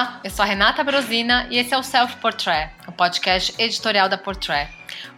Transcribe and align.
Olá, 0.00 0.18
eu 0.24 0.30
sou 0.30 0.42
a 0.42 0.46
Renata 0.46 0.82
Brosina 0.82 1.46
e 1.50 1.58
esse 1.58 1.74
é 1.74 1.78
o 1.78 1.82
Self 1.82 2.16
Portrait, 2.16 2.70
o 2.88 2.92
podcast 2.92 3.52
editorial 3.58 4.08
da 4.08 4.16
Portrait. 4.16 4.66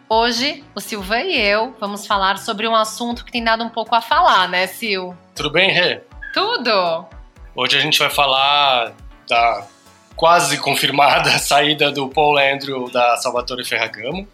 Hoje, 0.09 0.65
o 0.75 0.81
Silvan 0.81 1.21
e 1.21 1.39
eu 1.39 1.73
vamos 1.79 2.05
falar 2.05 2.37
sobre 2.37 2.67
um 2.67 2.75
assunto 2.75 3.25
que 3.25 3.31
tem 3.31 3.45
dado 3.45 3.63
um 3.63 3.69
pouco 3.69 3.95
a 3.95 4.01
falar, 4.01 4.49
né, 4.49 4.67
Sil? 4.67 5.15
Tudo 5.37 5.51
bem, 5.51 5.71
Rê? 5.71 6.01
Tudo! 6.35 7.07
Hoje 7.55 7.77
a 7.77 7.81
gente 7.81 7.97
vai 7.97 8.11
falar 8.11 8.93
da 9.29 9.65
quase 10.17 10.59
confirmada 10.59 11.31
saída 11.39 11.93
do 11.93 12.09
Paul 12.09 12.37
Andrew 12.37 12.91
da 12.91 13.17
Salvatore 13.19 13.65
Ferragamo. 13.65 14.27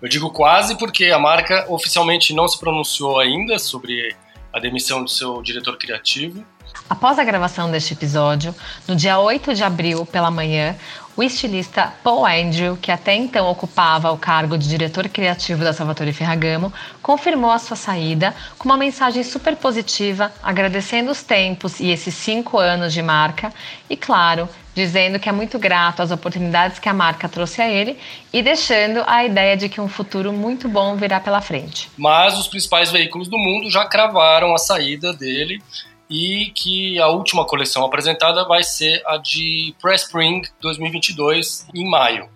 Eu 0.00 0.08
digo 0.08 0.30
quase 0.30 0.78
porque 0.78 1.06
a 1.06 1.18
marca 1.18 1.66
oficialmente 1.68 2.32
não 2.32 2.46
se 2.46 2.60
pronunciou 2.60 3.18
ainda 3.18 3.58
sobre 3.58 4.14
a 4.52 4.60
demissão 4.60 5.02
do 5.02 5.10
seu 5.10 5.42
diretor 5.42 5.76
criativo, 5.76 6.46
Após 6.88 7.18
a 7.18 7.24
gravação 7.24 7.68
deste 7.68 7.94
episódio, 7.94 8.54
no 8.86 8.94
dia 8.94 9.18
8 9.18 9.54
de 9.54 9.64
abril, 9.64 10.06
pela 10.06 10.30
manhã, 10.30 10.76
o 11.16 11.22
estilista 11.22 11.92
Paul 12.04 12.24
Andrew, 12.24 12.76
que 12.76 12.92
até 12.92 13.12
então 13.12 13.50
ocupava 13.50 14.12
o 14.12 14.18
cargo 14.18 14.56
de 14.56 14.68
diretor 14.68 15.08
criativo 15.08 15.64
da 15.64 15.72
Salvatore 15.72 16.12
Ferragamo, 16.12 16.72
confirmou 17.02 17.50
a 17.50 17.58
sua 17.58 17.76
saída 17.76 18.32
com 18.56 18.68
uma 18.68 18.76
mensagem 18.76 19.24
super 19.24 19.56
positiva, 19.56 20.32
agradecendo 20.40 21.10
os 21.10 21.24
tempos 21.24 21.80
e 21.80 21.90
esses 21.90 22.14
cinco 22.14 22.56
anos 22.58 22.92
de 22.92 23.02
marca 23.02 23.52
e, 23.90 23.96
claro, 23.96 24.48
dizendo 24.72 25.18
que 25.18 25.28
é 25.28 25.32
muito 25.32 25.58
grato 25.58 26.02
às 26.02 26.12
oportunidades 26.12 26.78
que 26.78 26.88
a 26.88 26.94
marca 26.94 27.28
trouxe 27.28 27.62
a 27.62 27.68
ele 27.68 27.98
e 28.32 28.42
deixando 28.42 29.02
a 29.06 29.24
ideia 29.24 29.56
de 29.56 29.68
que 29.68 29.80
um 29.80 29.88
futuro 29.88 30.32
muito 30.32 30.68
bom 30.68 30.94
virá 30.94 31.18
pela 31.18 31.40
frente. 31.40 31.90
Mas 31.96 32.38
os 32.38 32.46
principais 32.46 32.92
veículos 32.92 33.26
do 33.26 33.38
mundo 33.38 33.70
já 33.70 33.86
cravaram 33.86 34.54
a 34.54 34.58
saída 34.58 35.12
dele 35.12 35.60
e 36.08 36.52
que 36.54 36.98
a 37.00 37.08
última 37.08 37.44
coleção 37.44 37.84
apresentada 37.84 38.44
vai 38.44 38.62
ser 38.62 39.02
a 39.06 39.16
de 39.16 39.74
Press 39.80 40.02
Spring 40.02 40.42
2022 40.60 41.66
em 41.74 41.88
maio. 41.88 42.28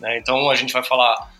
Né? 0.00 0.18
Então 0.18 0.50
a 0.50 0.56
gente 0.56 0.72
vai 0.72 0.82
falar 0.82 1.30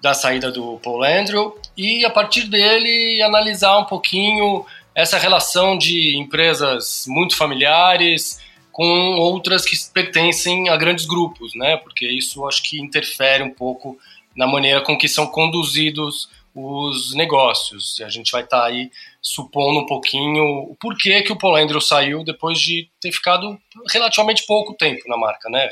da 0.00 0.14
saída 0.14 0.50
do 0.50 0.78
Paul 0.78 1.04
Andrew 1.04 1.56
e 1.76 2.04
a 2.04 2.10
partir 2.10 2.48
dele 2.48 3.22
analisar 3.22 3.78
um 3.78 3.84
pouquinho 3.84 4.64
essa 4.94 5.16
relação 5.16 5.78
de 5.78 6.16
empresas 6.16 7.04
muito 7.08 7.36
familiares 7.36 8.40
com 8.70 9.16
outras 9.18 9.64
que 9.64 9.76
pertencem 9.92 10.68
a 10.68 10.76
grandes 10.76 11.04
grupos, 11.04 11.54
né? 11.54 11.76
Porque 11.76 12.06
isso 12.06 12.46
acho 12.46 12.62
que 12.62 12.80
interfere 12.80 13.42
um 13.42 13.52
pouco 13.52 13.98
na 14.34 14.46
maneira 14.46 14.80
com 14.80 14.96
que 14.96 15.08
são 15.08 15.26
conduzidos 15.26 16.28
os 16.54 17.14
negócios. 17.14 18.00
A 18.00 18.08
gente 18.08 18.32
vai 18.32 18.42
estar 18.42 18.60
tá 18.60 18.66
aí 18.66 18.90
supondo 19.22 19.80
um 19.80 19.86
pouquinho 19.86 20.42
o 20.70 20.76
porquê 20.80 21.22
que 21.22 21.32
o 21.32 21.38
Paul 21.38 21.54
Andrew 21.54 21.80
saiu 21.80 22.24
depois 22.24 22.58
de 22.58 22.90
ter 23.00 23.12
ficado 23.12 23.56
relativamente 23.90 24.44
pouco 24.44 24.74
tempo 24.74 25.02
na 25.06 25.16
marca, 25.16 25.48
né? 25.48 25.70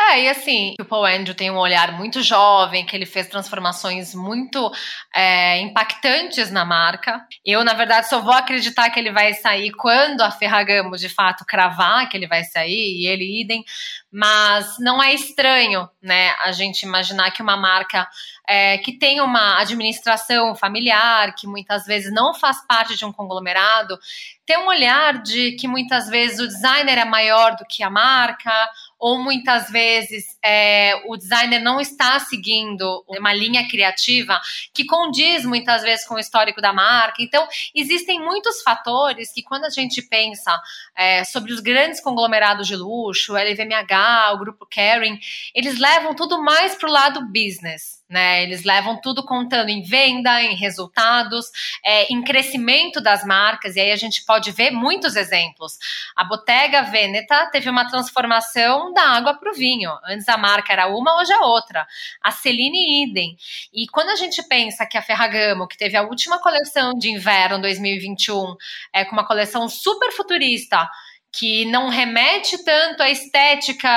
É, 0.00 0.22
e 0.22 0.28
assim, 0.28 0.74
o 0.80 0.84
Paul 0.84 1.04
Andrew 1.04 1.34
tem 1.34 1.50
um 1.50 1.58
olhar 1.58 1.90
muito 1.92 2.22
jovem, 2.22 2.86
que 2.86 2.94
ele 2.94 3.04
fez 3.04 3.26
transformações 3.26 4.14
muito 4.14 4.70
é, 5.12 5.58
impactantes 5.58 6.52
na 6.52 6.64
marca. 6.64 7.26
Eu, 7.44 7.64
na 7.64 7.74
verdade, 7.74 8.08
só 8.08 8.20
vou 8.20 8.32
acreditar 8.32 8.90
que 8.90 9.00
ele 9.00 9.10
vai 9.10 9.34
sair 9.34 9.72
quando 9.72 10.20
a 10.20 10.30
Ferragamo, 10.30 10.96
de 10.96 11.08
fato, 11.08 11.44
cravar 11.44 12.08
que 12.08 12.16
ele 12.16 12.28
vai 12.28 12.44
sair, 12.44 13.02
e 13.02 13.06
ele 13.08 13.40
idem. 13.40 13.64
Mas 14.10 14.76
não 14.78 15.02
é 15.02 15.12
estranho, 15.12 15.88
né, 16.00 16.30
a 16.44 16.52
gente 16.52 16.84
imaginar 16.84 17.32
que 17.32 17.42
uma 17.42 17.56
marca 17.56 18.08
é, 18.48 18.78
que 18.78 18.92
tem 18.92 19.20
uma 19.20 19.60
administração 19.60 20.54
familiar, 20.54 21.34
que 21.34 21.46
muitas 21.46 21.84
vezes 21.84 22.10
não 22.10 22.32
faz 22.32 22.64
parte 22.66 22.96
de 22.96 23.04
um 23.04 23.12
conglomerado, 23.12 23.98
tem 24.46 24.56
um 24.56 24.68
olhar 24.68 25.22
de 25.22 25.52
que 25.56 25.68
muitas 25.68 26.08
vezes 26.08 26.38
o 26.38 26.48
designer 26.48 26.96
é 26.96 27.04
maior 27.04 27.54
do 27.56 27.66
que 27.68 27.82
a 27.82 27.90
marca, 27.90 28.50
ou 28.98 29.18
muitas 29.18 29.70
vezes 29.70 30.36
é, 30.44 30.94
o 31.06 31.16
designer 31.16 31.60
não 31.60 31.80
está 31.80 32.18
seguindo 32.18 33.04
uma 33.08 33.32
linha 33.32 33.68
criativa 33.68 34.40
que 34.74 34.84
condiz 34.84 35.44
muitas 35.44 35.82
vezes 35.82 36.06
com 36.06 36.14
o 36.14 36.18
histórico 36.18 36.60
da 36.60 36.72
marca. 36.72 37.22
Então, 37.22 37.46
existem 37.74 38.20
muitos 38.20 38.62
fatores 38.62 39.32
que, 39.32 39.42
quando 39.42 39.64
a 39.64 39.70
gente 39.70 40.02
pensa 40.02 40.58
é, 40.96 41.24
sobre 41.24 41.52
os 41.52 41.60
grandes 41.60 42.00
conglomerados 42.00 42.66
de 42.66 42.76
luxo, 42.76 43.36
LVMH, 43.36 44.32
o 44.34 44.38
grupo 44.38 44.66
Kering, 44.66 45.18
eles 45.54 45.78
levam 45.78 46.14
tudo 46.14 46.42
mais 46.42 46.74
para 46.74 46.88
o 46.88 46.92
lado 46.92 47.26
business 47.26 47.97
né? 48.08 48.42
Eles 48.42 48.64
levam 48.64 49.00
tudo 49.00 49.24
contando 49.24 49.68
em 49.68 49.82
venda, 49.82 50.42
em 50.42 50.56
resultados, 50.56 51.46
é, 51.84 52.12
em 52.12 52.22
crescimento 52.22 53.00
das 53.00 53.24
marcas, 53.24 53.76
e 53.76 53.80
aí 53.80 53.92
a 53.92 53.96
gente 53.96 54.24
pode 54.24 54.50
ver 54.50 54.70
muitos 54.70 55.14
exemplos. 55.14 55.78
A 56.16 56.24
Bottega 56.24 56.82
Veneta 56.82 57.46
teve 57.50 57.68
uma 57.68 57.88
transformação 57.88 58.92
da 58.92 59.02
água 59.02 59.34
para 59.34 59.50
o 59.50 59.54
vinho. 59.54 59.90
Antes 60.04 60.28
a 60.28 60.36
marca 60.36 60.72
era 60.72 60.86
uma, 60.86 61.20
hoje 61.20 61.32
é 61.32 61.38
outra. 61.40 61.86
A 62.22 62.30
Celine 62.30 63.04
idem. 63.04 63.36
E 63.72 63.86
quando 63.88 64.10
a 64.10 64.16
gente 64.16 64.42
pensa 64.44 64.86
que 64.86 64.96
a 64.96 65.02
Ferragamo, 65.02 65.68
que 65.68 65.76
teve 65.76 65.96
a 65.96 66.02
última 66.02 66.38
coleção 66.40 66.94
de 66.94 67.10
inverno 67.10 67.60
2021, 67.60 68.56
é 68.92 69.04
com 69.04 69.12
uma 69.12 69.26
coleção 69.26 69.68
super 69.68 70.12
futurista, 70.12 70.88
que 71.32 71.64
não 71.66 71.88
remete 71.88 72.62
tanto 72.64 73.02
à 73.02 73.10
estética 73.10 73.88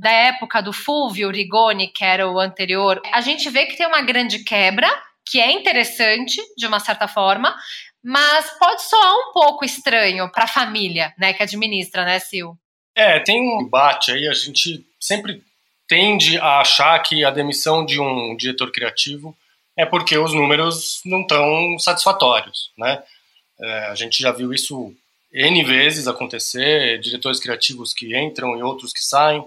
da 0.00 0.10
época 0.10 0.62
do 0.62 0.72
Fulvio 0.72 1.30
Rigoni, 1.30 1.88
que 1.88 2.04
era 2.04 2.30
o 2.30 2.38
anterior. 2.38 3.00
A 3.12 3.20
gente 3.20 3.48
vê 3.50 3.66
que 3.66 3.76
tem 3.76 3.86
uma 3.86 4.02
grande 4.02 4.44
quebra, 4.44 4.88
que 5.26 5.40
é 5.40 5.50
interessante 5.52 6.40
de 6.56 6.66
uma 6.66 6.78
certa 6.78 7.08
forma, 7.08 7.54
mas 8.02 8.50
pode 8.58 8.82
soar 8.82 9.14
um 9.14 9.32
pouco 9.32 9.64
estranho 9.64 10.30
para 10.30 10.44
a 10.44 10.48
família, 10.48 11.14
né, 11.18 11.32
que 11.32 11.42
administra, 11.42 12.04
né, 12.04 12.18
Sil? 12.20 12.52
É, 12.94 13.18
tem 13.18 13.40
um 13.40 13.62
embate 13.62 14.12
aí, 14.12 14.28
a 14.28 14.34
gente 14.34 14.86
sempre 15.00 15.42
tende 15.88 16.38
a 16.38 16.60
achar 16.60 16.98
que 17.00 17.24
a 17.24 17.30
demissão 17.30 17.84
de 17.84 17.98
um 17.98 18.36
diretor 18.36 18.70
criativo 18.70 19.36
é 19.76 19.84
porque 19.84 20.16
os 20.16 20.32
números 20.32 21.00
não 21.04 21.22
estão 21.22 21.78
satisfatórios, 21.78 22.70
né? 22.78 23.02
É, 23.60 23.86
a 23.86 23.94
gente 23.94 24.20
já 24.20 24.30
viu 24.30 24.52
isso 24.52 24.94
N 25.34 25.64
vezes 25.64 26.06
acontecer, 26.06 27.00
diretores 27.00 27.40
criativos 27.40 27.92
que 27.92 28.16
entram 28.16 28.56
e 28.56 28.62
outros 28.62 28.92
que 28.92 29.02
saem, 29.02 29.44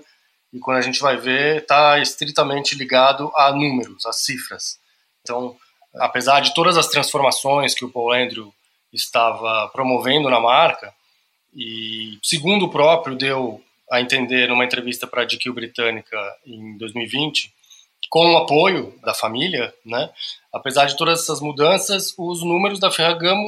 e 0.51 0.59
quando 0.59 0.77
a 0.77 0.81
gente 0.81 0.99
vai 0.99 1.15
ver, 1.15 1.61
está 1.61 1.97
estritamente 1.99 2.75
ligado 2.75 3.31
a 3.35 3.53
números, 3.53 4.05
a 4.05 4.11
cifras. 4.11 4.77
Então, 5.21 5.55
apesar 5.95 6.41
de 6.41 6.53
todas 6.53 6.77
as 6.77 6.87
transformações 6.87 7.73
que 7.73 7.85
o 7.85 7.89
Paul 7.89 8.11
Andrew 8.11 8.53
estava 8.91 9.69
promovendo 9.69 10.29
na 10.29 10.39
marca, 10.39 10.93
e 11.55 12.19
segundo 12.21 12.65
o 12.65 12.69
próprio 12.69 13.15
deu 13.15 13.63
a 13.89 14.01
entender 14.01 14.49
numa 14.49 14.65
entrevista 14.65 15.07
para 15.07 15.21
a 15.21 15.25
GQ 15.25 15.51
Britânica 15.51 16.17
em 16.45 16.77
2020, 16.77 17.53
com 18.09 18.33
o 18.33 18.37
apoio 18.37 18.93
da 19.01 19.13
família, 19.13 19.73
né? 19.85 20.09
Apesar 20.53 20.85
de 20.85 20.97
todas 20.97 21.21
essas 21.21 21.41
mudanças, 21.41 22.13
os 22.17 22.43
números 22.43 22.79
da 22.79 22.91
Ferragamo 22.91 23.47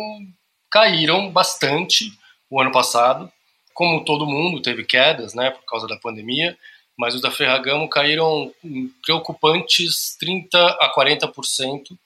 caíram 0.70 1.30
bastante 1.32 2.12
o 2.50 2.60
ano 2.60 2.72
passado. 2.72 3.32
Como 3.74 4.04
todo 4.04 4.26
mundo 4.26 4.62
teve 4.62 4.84
quedas, 4.84 5.34
né, 5.34 5.52
por 5.52 5.64
causa 5.66 5.88
da 5.88 5.96
pandemia, 5.96 6.58
mas 6.98 7.16
os 7.16 7.22
da 7.22 7.32
Ferragamo 7.32 7.88
caíram 7.90 8.54
em 8.64 8.90
preocupantes 9.02 10.18
30 10.20 10.60
a 10.82 10.94
40% 10.94 11.98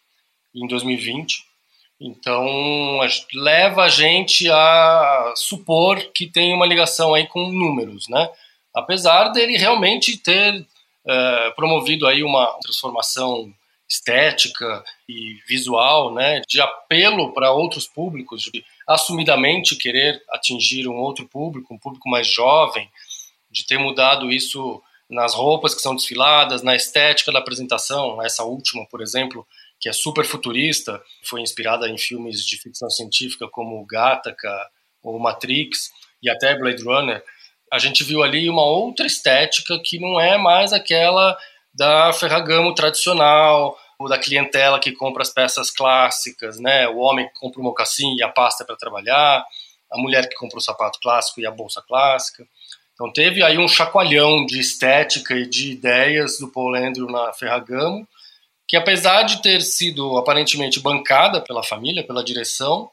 em 0.53 0.67
2020. 0.67 1.45
Então, 1.99 2.99
leva 3.33 3.83
a 3.83 3.89
gente 3.89 4.49
a 4.51 5.33
supor 5.35 5.99
que 6.13 6.27
tem 6.27 6.53
uma 6.53 6.65
ligação 6.65 7.13
aí 7.13 7.25
com 7.27 7.49
números, 7.49 8.07
né? 8.07 8.29
Apesar 8.73 9.29
dele 9.29 9.57
realmente 9.57 10.17
ter 10.17 10.65
é, 11.07 11.51
promovido 11.51 12.05
aí 12.05 12.23
uma 12.23 12.45
transformação 12.61 13.51
estética 13.93 14.83
e 15.07 15.39
visual, 15.47 16.11
né, 16.11 16.41
de 16.47 16.59
apelo 16.59 17.31
para 17.31 17.51
outros 17.51 17.87
públicos, 17.87 18.41
de 18.41 18.65
assumidamente 18.87 19.75
querer 19.75 20.21
atingir 20.31 20.87
um 20.87 20.97
outro 20.97 21.27
público, 21.27 21.73
um 21.73 21.77
público 21.77 22.09
mais 22.09 22.27
jovem, 22.27 22.89
de 23.51 23.67
ter 23.67 23.77
mudado 23.77 24.31
isso 24.31 24.81
nas 25.07 25.35
roupas 25.35 25.75
que 25.75 25.81
são 25.81 25.95
desfiladas, 25.95 26.63
na 26.63 26.75
estética 26.75 27.31
da 27.31 27.37
apresentação. 27.37 28.19
Essa 28.19 28.43
última, 28.43 28.83
por 28.87 28.99
exemplo, 28.99 29.45
que 29.79 29.87
é 29.87 29.93
super 29.93 30.25
futurista, 30.25 30.99
foi 31.23 31.41
inspirada 31.41 31.87
em 31.87 31.97
filmes 31.97 32.43
de 32.43 32.57
ficção 32.57 32.89
científica 32.89 33.47
como 33.47 33.85
Gattaca 33.85 34.69
ou 35.03 35.19
Matrix 35.19 35.91
e 36.21 36.31
até 36.31 36.57
Blade 36.57 36.81
Runner. 36.83 37.23
A 37.71 37.77
gente 37.77 38.03
viu 38.03 38.23
ali 38.23 38.49
uma 38.49 38.65
outra 38.65 39.05
estética 39.05 39.79
que 39.79 39.99
não 39.99 40.19
é 40.19 40.35
mais 40.35 40.73
aquela 40.73 41.37
da 41.73 42.13
Ferragamo 42.13 42.73
tradicional, 42.73 43.77
da 44.09 44.17
clientela 44.17 44.79
que 44.79 44.91
compra 44.91 45.21
as 45.21 45.29
peças 45.29 45.71
clássicas, 45.71 46.59
né? 46.59 46.87
O 46.87 46.97
homem 46.97 47.27
que 47.27 47.39
compra 47.39 47.61
o 47.61 47.63
mocassim 47.63 48.15
e 48.15 48.23
a 48.23 48.29
pasta 48.29 48.65
para 48.65 48.75
trabalhar, 48.75 49.45
a 49.91 49.97
mulher 49.97 50.27
que 50.27 50.35
compra 50.35 50.57
o 50.57 50.61
sapato 50.61 50.99
clássico 50.99 51.39
e 51.39 51.45
a 51.45 51.51
bolsa 51.51 51.81
clássica. 51.87 52.45
Então 52.93 53.11
teve 53.11 53.43
aí 53.43 53.57
um 53.57 53.67
chacoalhão 53.67 54.45
de 54.45 54.59
estética 54.59 55.35
e 55.35 55.47
de 55.47 55.71
ideias 55.71 56.37
do 56.39 56.47
Paul 56.47 56.75
Andrew 56.75 57.07
na 57.07 57.33
Ferragamo, 57.33 58.07
que 58.67 58.77
apesar 58.77 59.23
de 59.23 59.41
ter 59.41 59.61
sido 59.61 60.17
aparentemente 60.17 60.79
bancada 60.79 61.41
pela 61.41 61.63
família, 61.63 62.05
pela 62.05 62.23
direção, 62.23 62.89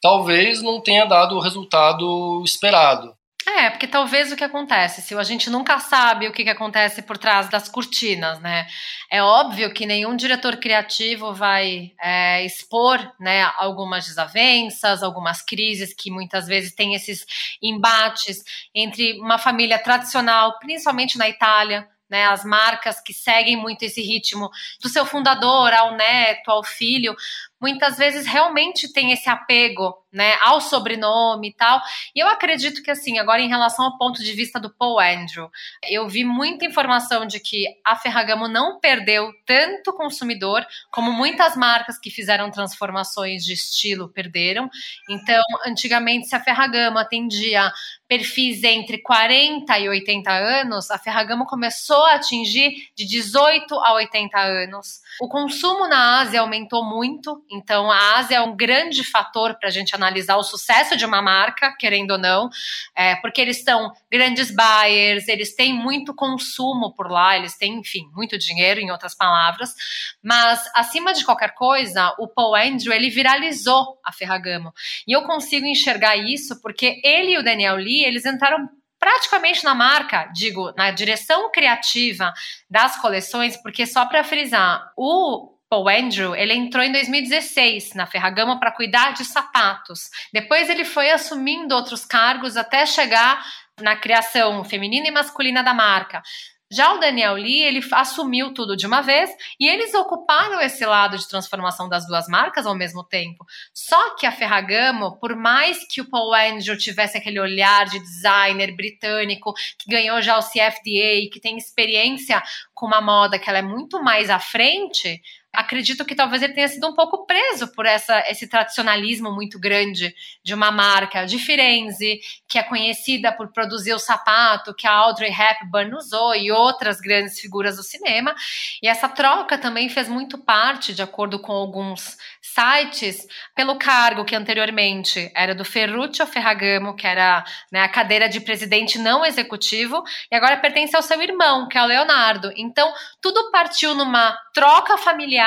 talvez 0.00 0.62
não 0.62 0.80
tenha 0.80 1.04
dado 1.04 1.36
o 1.36 1.40
resultado 1.40 2.42
esperado. 2.44 3.14
É, 3.46 3.70
porque 3.70 3.86
talvez 3.86 4.30
o 4.30 4.36
que 4.36 4.44
acontece, 4.44 5.00
se 5.00 5.14
a 5.14 5.22
gente 5.22 5.48
nunca 5.48 5.78
sabe 5.78 6.28
o 6.28 6.32
que, 6.32 6.44
que 6.44 6.50
acontece 6.50 7.02
por 7.02 7.16
trás 7.16 7.48
das 7.48 7.68
cortinas, 7.68 8.38
né? 8.40 8.66
É 9.10 9.22
óbvio 9.22 9.72
que 9.72 9.86
nenhum 9.86 10.14
diretor 10.14 10.56
criativo 10.58 11.32
vai 11.32 11.92
é, 12.00 12.44
expor 12.44 12.98
né, 13.18 13.50
algumas 13.56 14.06
desavenças, 14.06 15.02
algumas 15.02 15.42
crises 15.42 15.94
que 15.94 16.10
muitas 16.10 16.46
vezes 16.46 16.74
tem 16.74 16.94
esses 16.94 17.24
embates 17.62 18.42
entre 18.74 19.18
uma 19.20 19.38
família 19.38 19.78
tradicional, 19.78 20.58
principalmente 20.58 21.16
na 21.16 21.28
Itália, 21.28 21.88
né, 22.10 22.26
as 22.26 22.44
marcas 22.44 23.00
que 23.00 23.14
seguem 23.14 23.56
muito 23.56 23.84
esse 23.84 24.02
ritmo 24.02 24.50
do 24.82 24.88
seu 24.88 25.06
fundador 25.06 25.72
ao 25.72 25.96
neto, 25.96 26.50
ao 26.50 26.64
filho, 26.64 27.14
muitas 27.60 27.96
vezes 27.96 28.26
realmente 28.26 28.92
tem 28.92 29.12
esse 29.12 29.28
apego, 29.28 29.94
né, 30.12 30.34
ao 30.40 30.60
sobrenome 30.60 31.50
e 31.50 31.52
tal. 31.52 31.80
E 32.14 32.20
eu 32.20 32.28
acredito 32.28 32.82
que 32.82 32.90
assim, 32.90 33.18
agora 33.18 33.40
em 33.40 33.48
relação 33.48 33.84
ao 33.84 33.98
ponto 33.98 34.22
de 34.22 34.32
vista 34.32 34.58
do 34.58 34.70
Paul 34.70 34.98
Andrew, 34.98 35.48
eu 35.88 36.08
vi 36.08 36.24
muita 36.24 36.64
informação 36.64 37.26
de 37.26 37.38
que 37.38 37.66
a 37.84 37.94
Ferragamo 37.94 38.48
não 38.48 38.80
perdeu 38.80 39.30
tanto 39.46 39.92
consumidor 39.92 40.66
como 40.90 41.12
muitas 41.12 41.56
marcas 41.56 41.98
que 41.98 42.10
fizeram 42.10 42.50
transformações 42.50 43.44
de 43.44 43.52
estilo 43.52 44.08
perderam. 44.08 44.68
Então, 45.08 45.42
antigamente 45.66 46.26
se 46.26 46.34
a 46.34 46.40
Ferragamo 46.40 46.98
atendia 46.98 47.70
perfis 48.10 48.64
entre 48.64 48.98
40 48.98 49.78
e 49.78 49.88
80 49.88 50.32
anos, 50.32 50.90
a 50.90 50.98
Ferragamo 50.98 51.46
começou 51.46 52.04
a 52.06 52.14
atingir 52.14 52.90
de 52.96 53.06
18 53.06 53.72
a 53.72 53.94
80 53.94 54.36
anos. 54.36 54.98
O 55.20 55.28
consumo 55.28 55.86
na 55.86 56.18
Ásia 56.18 56.40
aumentou 56.40 56.84
muito, 56.84 57.40
então 57.48 57.88
a 57.88 58.16
Ásia 58.16 58.38
é 58.38 58.40
um 58.40 58.56
grande 58.56 59.04
fator 59.04 59.54
para 59.60 59.68
a 59.68 59.70
gente 59.70 59.94
analisar 59.94 60.36
o 60.38 60.42
sucesso 60.42 60.96
de 60.96 61.06
uma 61.06 61.22
marca, 61.22 61.72
querendo 61.78 62.10
ou 62.10 62.18
não, 62.18 62.50
é, 62.96 63.14
porque 63.14 63.40
eles 63.40 63.62
são 63.62 63.92
grandes 64.10 64.50
buyers, 64.50 65.28
eles 65.28 65.54
têm 65.54 65.72
muito 65.72 66.12
consumo 66.12 66.92
por 66.92 67.08
lá, 67.08 67.36
eles 67.36 67.56
têm, 67.56 67.74
enfim, 67.74 68.10
muito 68.12 68.36
dinheiro, 68.36 68.80
em 68.80 68.90
outras 68.90 69.14
palavras. 69.14 69.72
Mas, 70.20 70.68
acima 70.74 71.12
de 71.12 71.24
qualquer 71.24 71.54
coisa, 71.54 72.12
o 72.18 72.26
Paul 72.26 72.56
Andrew, 72.56 72.92
ele 72.92 73.08
viralizou 73.08 74.00
a 74.04 74.10
Ferragamo. 74.10 74.72
E 75.06 75.12
eu 75.12 75.22
consigo 75.22 75.64
enxergar 75.64 76.16
isso 76.16 76.60
porque 76.60 77.00
ele 77.04 77.34
e 77.34 77.38
o 77.38 77.44
Daniel 77.44 77.76
Lee, 77.76 77.99
eles 78.04 78.24
entraram 78.26 78.68
praticamente 78.98 79.64
na 79.64 79.74
marca, 79.74 80.30
digo, 80.34 80.72
na 80.76 80.90
direção 80.90 81.50
criativa 81.50 82.32
das 82.68 83.00
coleções, 83.00 83.56
porque 83.56 83.86
só 83.86 84.04
para 84.04 84.22
frisar, 84.22 84.92
o 84.96 85.54
Paul 85.70 85.88
Andrew, 85.88 86.34
ele 86.34 86.52
entrou 86.52 86.84
em 86.84 86.92
2016 86.92 87.94
na 87.94 88.04
Ferragamo 88.04 88.58
para 88.58 88.72
cuidar 88.72 89.12
de 89.14 89.24
sapatos. 89.24 90.10
Depois 90.32 90.68
ele 90.68 90.84
foi 90.84 91.10
assumindo 91.10 91.74
outros 91.74 92.04
cargos 92.04 92.56
até 92.56 92.84
chegar 92.84 93.42
na 93.80 93.96
criação 93.96 94.64
feminina 94.64 95.06
e 95.06 95.12
masculina 95.12 95.62
da 95.62 95.72
marca. 95.72 96.22
Já 96.72 96.94
o 96.94 96.98
Daniel 96.98 97.34
Lee, 97.34 97.62
ele 97.62 97.80
assumiu 97.90 98.54
tudo 98.54 98.76
de 98.76 98.86
uma 98.86 99.00
vez 99.00 99.28
e 99.58 99.68
eles 99.68 99.92
ocuparam 99.92 100.60
esse 100.60 100.86
lado 100.86 101.18
de 101.18 101.28
transformação 101.28 101.88
das 101.88 102.06
duas 102.06 102.28
marcas 102.28 102.64
ao 102.64 102.76
mesmo 102.76 103.02
tempo. 103.02 103.44
Só 103.74 104.14
que 104.14 104.24
a 104.24 104.30
Ferragamo, 104.30 105.18
por 105.18 105.34
mais 105.34 105.84
que 105.88 106.00
o 106.00 106.08
Paul 106.08 106.32
Angel 106.32 106.78
tivesse 106.78 107.18
aquele 107.18 107.40
olhar 107.40 107.86
de 107.86 107.98
designer 107.98 108.76
britânico, 108.76 109.52
que 109.78 109.90
ganhou 109.90 110.22
já 110.22 110.38
o 110.38 110.42
CFDA, 110.42 111.28
que 111.32 111.40
tem 111.40 111.58
experiência 111.58 112.40
com 112.72 112.86
uma 112.86 113.00
moda 113.00 113.36
que 113.36 113.50
ela 113.50 113.58
é 113.58 113.62
muito 113.62 114.00
mais 114.00 114.30
à 114.30 114.38
frente, 114.38 115.20
acredito 115.52 116.04
que 116.04 116.14
talvez 116.14 116.42
ele 116.42 116.54
tenha 116.54 116.68
sido 116.68 116.86
um 116.88 116.94
pouco 116.94 117.26
preso 117.26 117.68
por 117.68 117.86
essa, 117.86 118.24
esse 118.28 118.48
tradicionalismo 118.48 119.32
muito 119.32 119.58
grande 119.58 120.14
de 120.42 120.54
uma 120.54 120.70
marca 120.70 121.24
de 121.24 121.38
Firenze, 121.38 122.20
que 122.48 122.58
é 122.58 122.62
conhecida 122.62 123.32
por 123.32 123.52
produzir 123.52 123.92
o 123.92 123.98
sapato 123.98 124.74
que 124.74 124.86
a 124.86 124.92
Audrey 124.92 125.30
Hepburn 125.30 125.94
usou 125.94 126.34
e 126.34 126.50
outras 126.50 127.00
grandes 127.00 127.40
figuras 127.40 127.76
do 127.76 127.82
cinema. 127.82 128.34
E 128.82 128.88
essa 128.88 129.08
troca 129.08 129.58
também 129.58 129.88
fez 129.88 130.08
muito 130.08 130.38
parte, 130.38 130.94
de 130.94 131.02
acordo 131.02 131.38
com 131.40 131.52
alguns 131.52 132.16
sites, 132.40 133.26
pelo 133.54 133.76
cargo 133.76 134.24
que 134.24 134.34
anteriormente 134.34 135.30
era 135.34 135.54
do 135.54 135.64
Ferruccio 135.64 136.26
Ferragamo, 136.26 136.94
que 136.94 137.06
era 137.06 137.44
né, 137.72 137.82
a 137.82 137.88
cadeira 137.88 138.28
de 138.28 138.40
presidente 138.40 138.98
não 138.98 139.24
executivo, 139.24 140.02
e 140.30 140.36
agora 140.36 140.56
pertence 140.56 140.96
ao 140.96 141.02
seu 141.02 141.20
irmão, 141.20 141.68
que 141.68 141.76
é 141.76 141.82
o 141.82 141.86
Leonardo. 141.86 142.52
Então, 142.56 142.92
tudo 143.20 143.50
partiu 143.50 143.94
numa 143.94 144.36
troca 144.52 144.96
familiar, 144.98 145.39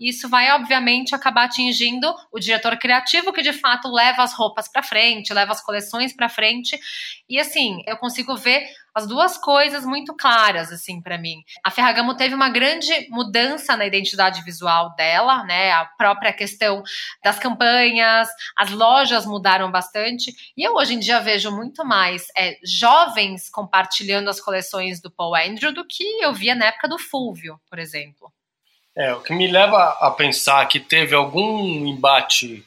isso 0.00 0.28
vai, 0.28 0.50
obviamente, 0.52 1.14
acabar 1.14 1.44
atingindo 1.44 2.12
o 2.32 2.38
diretor 2.38 2.76
criativo, 2.78 3.32
que 3.32 3.42
de 3.42 3.52
fato 3.52 3.88
leva 3.88 4.22
as 4.22 4.34
roupas 4.34 4.68
para 4.68 4.82
frente, 4.82 5.32
leva 5.32 5.52
as 5.52 5.62
coleções 5.62 6.14
para 6.14 6.28
frente. 6.28 6.78
E 7.28 7.38
assim, 7.38 7.82
eu 7.86 7.96
consigo 7.96 8.36
ver 8.36 8.66
as 8.94 9.06
duas 9.06 9.36
coisas 9.36 9.84
muito 9.84 10.14
claras 10.14 10.72
assim 10.72 11.00
para 11.00 11.18
mim. 11.18 11.42
A 11.64 11.70
Ferragamo 11.70 12.16
teve 12.16 12.34
uma 12.34 12.48
grande 12.48 13.08
mudança 13.08 13.76
na 13.76 13.86
identidade 13.86 14.42
visual 14.42 14.94
dela, 14.96 15.44
né? 15.44 15.72
A 15.72 15.84
própria 15.84 16.32
questão 16.32 16.82
das 17.22 17.38
campanhas, 17.38 18.28
as 18.56 18.70
lojas 18.70 19.26
mudaram 19.26 19.70
bastante 19.70 20.34
e 20.56 20.62
eu 20.66 20.74
hoje 20.74 20.94
em 20.94 20.98
dia 20.98 21.20
vejo 21.20 21.50
muito 21.54 21.84
mais 21.84 22.26
é, 22.36 22.58
jovens 22.64 23.48
compartilhando 23.48 24.28
as 24.28 24.40
coleções 24.40 25.00
do 25.00 25.10
Paul 25.10 25.34
Andrew 25.34 25.72
do 25.72 25.86
que 25.86 26.04
eu 26.20 26.32
via 26.32 26.54
na 26.54 26.66
época 26.66 26.88
do 26.88 26.98
Fulvio, 26.98 27.60
por 27.68 27.78
exemplo. 27.78 28.32
É, 28.96 29.12
o 29.14 29.20
que 29.20 29.32
me 29.32 29.46
leva 29.46 29.96
a 30.00 30.10
pensar 30.10 30.66
que 30.66 30.80
teve 30.80 31.14
algum 31.14 31.86
embate 31.86 32.64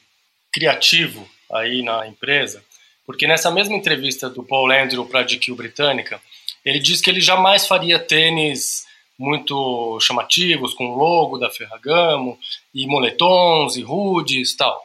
criativo 0.52 1.30
aí 1.52 1.82
na 1.84 2.08
empresa 2.08 2.64
porque 3.06 3.28
nessa 3.28 3.52
mesma 3.52 3.76
entrevista 3.76 4.30
do 4.30 4.44
Paul 4.44 4.72
Andrew 4.72 5.06
para 5.06 5.22
a 5.22 5.24
GQ 5.24 5.54
britânica, 5.56 6.22
ele 6.64 6.80
diz 6.80 7.02
que 7.02 7.10
ele 7.10 7.22
jamais 7.22 7.68
faria 7.68 8.00
tênis 8.00 8.86
muito 9.20 10.00
chamativos, 10.02 10.74
com 10.74 10.88
o 10.88 10.98
logo 10.98 11.38
da 11.38 11.50
Ferragamo, 11.50 12.38
e 12.74 12.88
moletons, 12.88 13.78
e 13.78 13.84
hoodies 13.84 14.52
e 14.52 14.58
tal. 14.58 14.82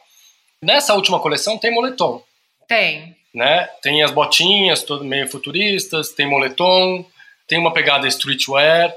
Nessa 0.61 0.93
última 0.93 1.19
coleção 1.19 1.57
tem 1.57 1.73
moletom. 1.73 2.21
Tem. 2.67 3.15
Né? 3.33 3.63
Tem 3.81 4.03
as 4.03 4.11
botinhas, 4.11 4.83
todo 4.83 5.05
meio 5.05 5.27
futuristas, 5.29 6.09
tem 6.09 6.27
moletom, 6.27 7.05
tem 7.47 7.57
uma 7.57 7.73
pegada 7.73 8.07
streetwear, 8.07 8.93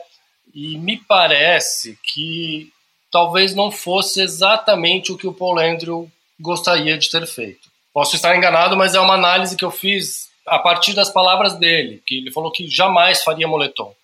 e 0.55 0.79
me 0.79 0.99
parece 0.99 1.99
que 2.03 2.73
talvez 3.11 3.55
não 3.55 3.71
fosse 3.71 4.21
exatamente 4.21 5.13
o 5.13 5.17
que 5.17 5.27
o 5.27 5.33
Paul 5.33 5.59
Andrew 5.59 6.11
gostaria 6.41 6.97
de 6.97 7.11
ter 7.11 7.27
feito. 7.27 7.71
Posso 7.93 8.17
estar 8.17 8.37
enganado, 8.37 8.77
mas 8.77 8.95
é 8.95 9.01
uma 9.01 9.15
análise 9.15 9.57
que 9.57 9.65
eu 9.65 9.71
fiz 9.71 10.31
a 10.47 10.59
partir 10.59 10.95
das 10.95 11.11
palavras 11.11 11.55
dele, 11.59 12.03
que 12.07 12.19
ele 12.19 12.33
falou 12.33 12.51
que 12.51 12.67
jamais 12.69 13.23
faria 13.23 13.47
moletom. 13.47 13.95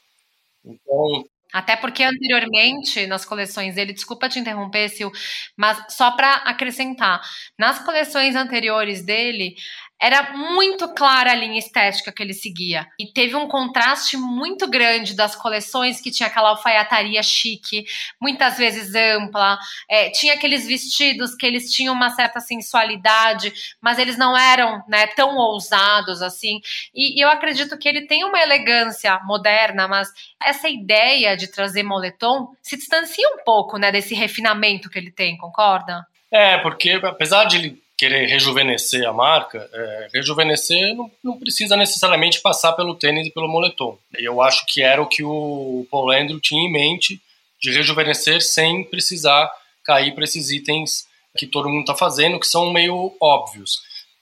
Então, 0.64 1.25
até 1.52 1.76
porque 1.76 2.02
anteriormente, 2.02 3.07
nas 3.07 3.25
coleções 3.25 3.75
dele, 3.75 3.95
desculpa 3.95 4.28
te 4.28 4.38
interromper, 4.38 4.88
Sil, 4.93 5.09
mas 5.57 5.83
só 5.88 6.11
para 6.11 6.35
acrescentar, 6.35 7.23
nas 7.59 7.78
coleções 7.85 8.37
anteriores 8.37 9.02
dele, 9.02 9.57
era 10.00 10.33
muito 10.33 10.88
clara 10.95 11.33
a 11.33 11.35
linha 11.35 11.59
estética 11.59 12.12
que 12.12 12.23
ele 12.23 12.33
seguia. 12.33 12.87
E 12.99 13.07
teve 13.07 13.35
um 13.35 13.49
contraste 13.49 14.17
muito 14.17 14.69
grande 14.69 15.14
das 15.14 15.35
coleções 15.35 16.00
que 16.00 16.11
tinha 16.11 16.28
aquela 16.28 16.50
alfaiataria 16.50 17.23
chique, 17.23 17.85
muitas 18.21 18.57
vezes 18.57 18.95
ampla. 18.95 19.59
É, 19.90 20.11
tinha 20.11 20.35
aqueles 20.35 20.67
vestidos 20.67 21.35
que 21.35 21.45
eles 21.45 21.73
tinham 21.73 21.95
uma 21.95 22.11
certa 22.11 22.40
sensualidade, 22.40 23.52
mas 23.81 23.99
eles 23.99 24.17
não 24.17 24.37
eram 24.37 24.83
né, 24.88 25.07
tão 25.09 25.37
ousados 25.37 26.23
assim. 26.23 26.61
E, 26.95 27.19
e 27.19 27.25
eu 27.25 27.28
acredito 27.28 27.76
que 27.76 27.88
ele 27.88 28.07
tem 28.07 28.25
uma 28.25 28.40
elegância 28.40 29.19
moderna, 29.25 29.88
mas 29.88 30.09
essa 30.40 30.69
ideia 30.69 31.37
de 31.37 31.49
trazer 31.49 31.83
moletom 31.83 32.55
se 32.62 32.76
distancia 32.76 33.28
um 33.35 33.45
pouco 33.45 33.76
né, 33.78 33.90
desse 33.90 34.14
refinamento 34.14 34.88
que 34.88 34.99
ele 34.99 35.11
tem, 35.11 35.37
concorda? 35.37 36.07
É, 36.31 36.59
porque 36.59 37.00
apesar 37.02 37.45
de 37.45 37.57
ele 37.57 37.88
querer 37.99 38.26
rejuvenescer 38.26 39.07
a 39.07 39.12
marca, 39.12 39.69
é, 39.73 40.09
rejuvenescer 40.14 40.95
não, 40.95 41.11
não, 41.23 41.38
precisa 41.38 41.76
necessariamente 41.76 42.40
passar 42.40 42.73
pelo 42.75 42.95
tênis 42.95 43.26
e 43.26 43.31
pelo 43.31 43.49
moletom. 43.49 43.99
Eu 44.14 44.40
acho 44.40 44.64
que 44.67 44.81
era 44.81 45.02
o 45.02 45.07
que 45.07 45.25
o 45.25 45.85
Paul 45.90 46.12
Andrew 46.12 46.40
tinha 46.40 46.62
em 46.62 46.73
mente 46.73 47.21
de 47.61 47.73
rejuvenescer 47.73 48.40
sem 48.40 48.85
precisar 48.85 49.50
cair 49.85 50.14
para 50.14 50.23
esses 50.23 50.50
itens 50.50 51.09
que 51.37 51.47
todo 51.47 51.69
mundo 51.69 51.81
está 51.81 51.95
fazendo, 51.95 52.38
que 52.38 52.47
são 52.47 52.73
meio 52.73 53.17
óbvios. 53.21 53.81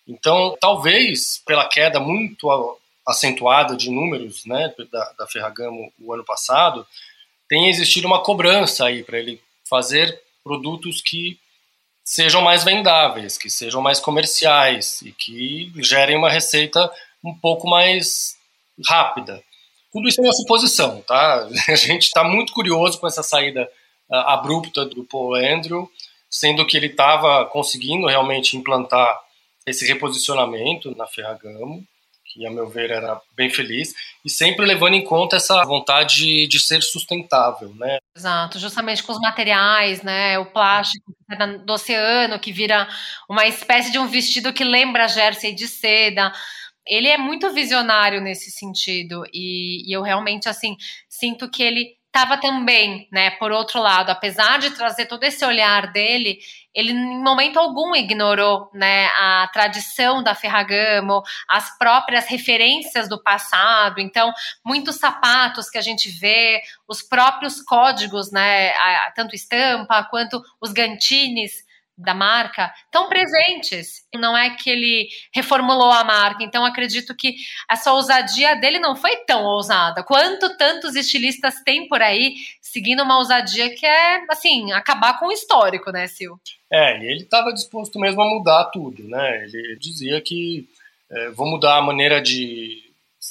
Então, 0.08 0.56
talvez 0.58 1.42
pela 1.44 1.68
queda 1.68 2.00
muito 2.00 2.48
acentuada 3.06 3.76
de 3.76 3.90
números 3.90 4.46
né, 4.46 4.72
da, 4.90 5.12
da 5.18 5.26
Ferragamo 5.26 5.92
o 6.00 6.14
ano 6.14 6.24
passado, 6.24 6.86
tenha 7.48 7.68
existido 7.68 8.06
uma 8.06 8.22
cobrança 8.22 8.86
aí 8.86 9.02
para 9.02 9.18
ele 9.18 9.40
fazer 9.68 10.18
produtos 10.42 11.02
que 11.02 11.38
sejam 12.06 12.40
mais 12.40 12.62
vendáveis, 12.62 13.36
que 13.36 13.50
sejam 13.50 13.82
mais 13.82 13.98
comerciais 13.98 15.02
e 15.02 15.10
que 15.10 15.72
gerem 15.78 16.16
uma 16.16 16.30
receita 16.30 16.88
um 17.22 17.34
pouco 17.34 17.68
mais 17.68 18.36
rápida. 18.86 19.42
Tudo 19.92 20.08
isso 20.08 20.20
é 20.20 20.24
uma 20.24 20.32
suposição, 20.32 21.02
tá? 21.02 21.48
A 21.68 21.74
gente 21.74 22.04
está 22.04 22.22
muito 22.22 22.52
curioso 22.52 23.00
com 23.00 23.08
essa 23.08 23.24
saída 23.24 23.68
uh, 24.08 24.14
abrupta 24.18 24.86
do 24.86 25.02
Paul 25.02 25.34
Andrew, 25.34 25.90
sendo 26.30 26.64
que 26.64 26.76
ele 26.76 26.86
estava 26.86 27.44
conseguindo 27.46 28.06
realmente 28.06 28.56
implantar 28.56 29.20
esse 29.66 29.84
reposicionamento 29.84 30.96
na 30.96 31.08
Ferragamo, 31.08 31.84
que 32.36 32.46
a 32.46 32.50
meu 32.50 32.68
ver 32.68 32.90
era 32.90 33.18
bem 33.34 33.48
feliz, 33.48 33.94
e 34.24 34.28
sempre 34.28 34.66
levando 34.66 34.94
em 34.94 35.04
conta 35.04 35.36
essa 35.36 35.64
vontade 35.64 36.46
de, 36.46 36.60
ser 36.60 36.82
sustentável, 36.82 37.72
né? 37.74 37.98
Exato, 38.14 38.58
justamente 38.58 39.02
com 39.02 39.12
os 39.12 39.20
materiais, 39.20 40.02
né? 40.02 40.38
O 40.38 40.46
plástico 40.46 41.14
do 41.64 41.72
oceano 41.72 42.38
que 42.38 42.52
vira 42.52 42.86
uma 43.28 43.46
espécie 43.46 43.90
de 43.90 43.98
um 43.98 44.06
vestido 44.06 44.52
que 44.52 44.64
lembra 44.64 45.08
jersey 45.08 45.54
de 45.54 45.66
seda 45.66 46.32
ele 46.88 47.08
é 47.08 47.18
muito 47.18 47.52
visionário 47.52 48.20
nesse 48.20 48.48
sentido 48.50 49.24
e, 49.34 49.90
e, 49.90 49.92
eu 49.92 50.02
realmente 50.02 50.48
assim 50.48 50.76
sinto 51.08 51.50
que 51.50 51.60
ele 51.60 51.95
estava 52.16 52.38
também, 52.40 53.06
né? 53.12 53.30
Por 53.32 53.52
outro 53.52 53.80
lado, 53.80 54.08
apesar 54.10 54.58
de 54.58 54.70
trazer 54.70 55.04
todo 55.04 55.22
esse 55.24 55.44
olhar 55.44 55.92
dele, 55.92 56.38
ele 56.74 56.92
em 56.92 57.22
momento 57.22 57.58
algum 57.58 57.94
ignorou, 57.94 58.70
né, 58.72 59.06
a 59.06 59.48
tradição 59.52 60.22
da 60.22 60.34
Ferragamo, 60.34 61.22
as 61.46 61.76
próprias 61.76 62.26
referências 62.26 63.06
do 63.08 63.22
passado. 63.22 64.00
Então, 64.00 64.32
muitos 64.64 64.96
sapatos 64.96 65.68
que 65.68 65.76
a 65.76 65.82
gente 65.82 66.08
vê, 66.08 66.62
os 66.88 67.02
próprios 67.02 67.60
códigos, 67.60 68.32
né, 68.32 68.72
tanto 69.14 69.34
estampa 69.34 70.04
quanto 70.04 70.42
os 70.60 70.72
gantines 70.72 71.65
da 71.96 72.12
marca 72.12 72.72
estão 72.84 73.08
presentes. 73.08 74.04
Não 74.14 74.36
é 74.36 74.50
que 74.50 74.68
ele 74.68 75.08
reformulou 75.32 75.90
a 75.90 76.04
marca. 76.04 76.44
Então, 76.44 76.64
acredito 76.64 77.14
que 77.14 77.36
essa 77.68 77.92
ousadia 77.92 78.54
dele 78.56 78.78
não 78.78 78.94
foi 78.94 79.16
tão 79.18 79.44
ousada. 79.44 80.02
Quanto 80.02 80.56
tantos 80.56 80.94
estilistas 80.94 81.54
tem 81.64 81.88
por 81.88 82.02
aí 82.02 82.34
seguindo 82.60 83.02
uma 83.02 83.16
ousadia 83.16 83.74
que 83.74 83.86
é, 83.86 84.24
assim, 84.28 84.72
acabar 84.72 85.18
com 85.18 85.28
o 85.28 85.32
histórico, 85.32 85.90
né, 85.90 86.06
Sil? 86.12 86.36
É, 86.70 86.98
e 86.98 87.06
ele 87.06 87.22
estava 87.22 87.52
disposto 87.52 87.98
mesmo 87.98 88.20
a 88.20 88.28
mudar 88.28 88.66
tudo, 88.66 89.04
né? 89.04 89.44
Ele 89.44 89.76
dizia 89.76 90.20
que 90.20 90.68
é, 91.10 91.30
vou 91.30 91.46
mudar 91.46 91.76
a 91.76 91.82
maneira 91.82 92.20
de 92.20 92.84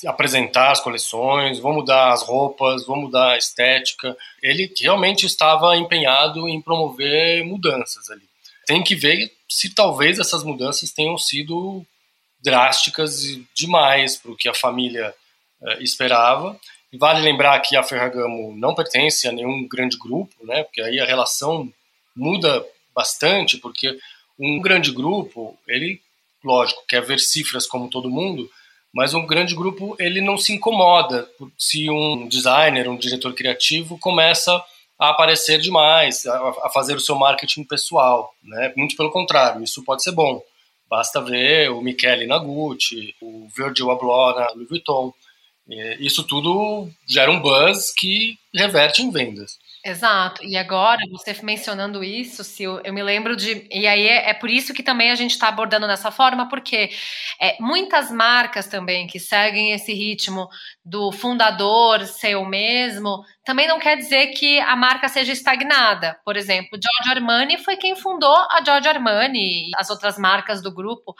apresentar 0.07 0.71
as 0.71 0.81
coleções, 0.81 1.59
vou 1.59 1.73
mudar 1.73 2.11
as 2.11 2.23
roupas, 2.23 2.85
vou 2.85 2.97
mudar 2.97 3.33
a 3.33 3.37
estética. 3.37 4.17
Ele 4.41 4.71
realmente 4.81 5.25
estava 5.25 5.77
empenhado 5.77 6.47
em 6.49 6.61
promover 6.61 7.45
mudanças 7.45 8.09
ali 8.09 8.23
tem 8.65 8.83
que 8.83 8.95
ver 8.95 9.31
se 9.49 9.73
talvez 9.73 10.19
essas 10.19 10.43
mudanças 10.43 10.91
tenham 10.91 11.17
sido 11.17 11.85
drásticas 12.41 13.23
demais 13.53 14.17
para 14.17 14.31
o 14.31 14.35
que 14.35 14.49
a 14.49 14.53
família 14.53 15.13
uh, 15.61 15.81
esperava. 15.81 16.59
E 16.91 16.97
vale 16.97 17.21
lembrar 17.21 17.59
que 17.59 17.75
a 17.75 17.83
Ferragamo 17.83 18.55
não 18.55 18.75
pertence 18.75 19.27
a 19.27 19.31
nenhum 19.31 19.67
grande 19.67 19.97
grupo, 19.97 20.33
né? 20.45 20.63
Porque 20.63 20.81
aí 20.81 20.99
a 20.99 21.05
relação 21.05 21.71
muda 22.15 22.65
bastante, 22.95 23.57
porque 23.57 23.97
um 24.39 24.61
grande 24.61 24.91
grupo, 24.91 25.57
ele, 25.67 26.01
lógico, 26.43 26.85
quer 26.87 27.01
ver 27.01 27.19
cifras 27.19 27.67
como 27.67 27.89
todo 27.89 28.09
mundo, 28.09 28.49
mas 28.93 29.13
um 29.13 29.25
grande 29.25 29.53
grupo 29.53 29.95
ele 29.99 30.21
não 30.21 30.37
se 30.37 30.53
incomoda 30.53 31.29
se 31.57 31.89
um 31.89 32.27
designer, 32.27 32.87
um 32.87 32.97
diretor 32.97 33.33
criativo 33.33 33.97
começa 33.97 34.63
a 34.99 35.09
aparecer 35.09 35.59
demais, 35.59 36.25
a, 36.25 36.49
a 36.63 36.69
fazer 36.69 36.95
o 36.95 36.99
seu 36.99 37.15
marketing 37.15 37.63
pessoal, 37.63 38.33
né? 38.43 38.73
Muito 38.75 38.95
pelo 38.95 39.11
contrário, 39.11 39.63
isso 39.63 39.83
pode 39.83 40.03
ser 40.03 40.11
bom. 40.11 40.41
Basta 40.89 41.21
ver 41.21 41.71
o 41.71 41.81
Michele 41.81 42.27
na 42.27 42.37
Gucci, 42.37 43.15
o 43.21 43.47
Virgil 43.55 43.91
Abloh 43.91 44.35
na 44.35 44.47
Louis 44.51 44.69
Vuitton. 44.69 45.13
Isso 45.99 46.23
tudo 46.23 46.87
gera 47.07 47.31
um 47.31 47.39
buzz 47.39 47.91
que 47.91 48.37
reverte 48.53 49.01
em 49.01 49.09
vendas. 49.09 49.57
Exato. 49.87 50.43
E 50.43 50.57
agora, 50.57 50.99
você 51.11 51.35
mencionando 51.43 52.03
isso, 52.03 52.43
Sil, 52.43 52.81
eu 52.83 52.91
me 52.91 53.03
lembro 53.03 53.35
de. 53.35 53.67
E 53.69 53.85
aí 53.85 54.07
é, 54.07 54.31
é 54.31 54.33
por 54.33 54.49
isso 54.49 54.73
que 54.73 54.81
também 54.81 55.11
a 55.11 55.15
gente 55.15 55.29
está 55.33 55.47
abordando 55.47 55.85
dessa 55.85 56.09
forma, 56.09 56.49
porque 56.49 56.89
é, 57.39 57.55
muitas 57.59 58.09
marcas 58.09 58.65
também 58.65 59.05
que 59.05 59.19
seguem 59.19 59.73
esse 59.73 59.93
ritmo 59.93 60.49
do 60.83 61.11
fundador 61.11 62.03
ser 62.07 62.35
o 62.35 62.43
mesmo, 62.47 63.23
também 63.45 63.67
não 63.67 63.77
quer 63.77 63.95
dizer 63.95 64.29
que 64.29 64.59
a 64.61 64.75
marca 64.75 65.07
seja 65.07 65.31
estagnada. 65.31 66.19
Por 66.25 66.35
exemplo, 66.35 66.79
Giorgio 66.81 67.21
Armani 67.21 67.59
foi 67.59 67.77
quem 67.77 67.95
fundou 67.95 68.35
a 68.35 68.63
Giorgio 68.65 68.89
Armani 68.89 69.69
e 69.69 69.71
as 69.77 69.91
outras 69.91 70.17
marcas 70.17 70.63
do 70.63 70.73
grupo. 70.73 71.13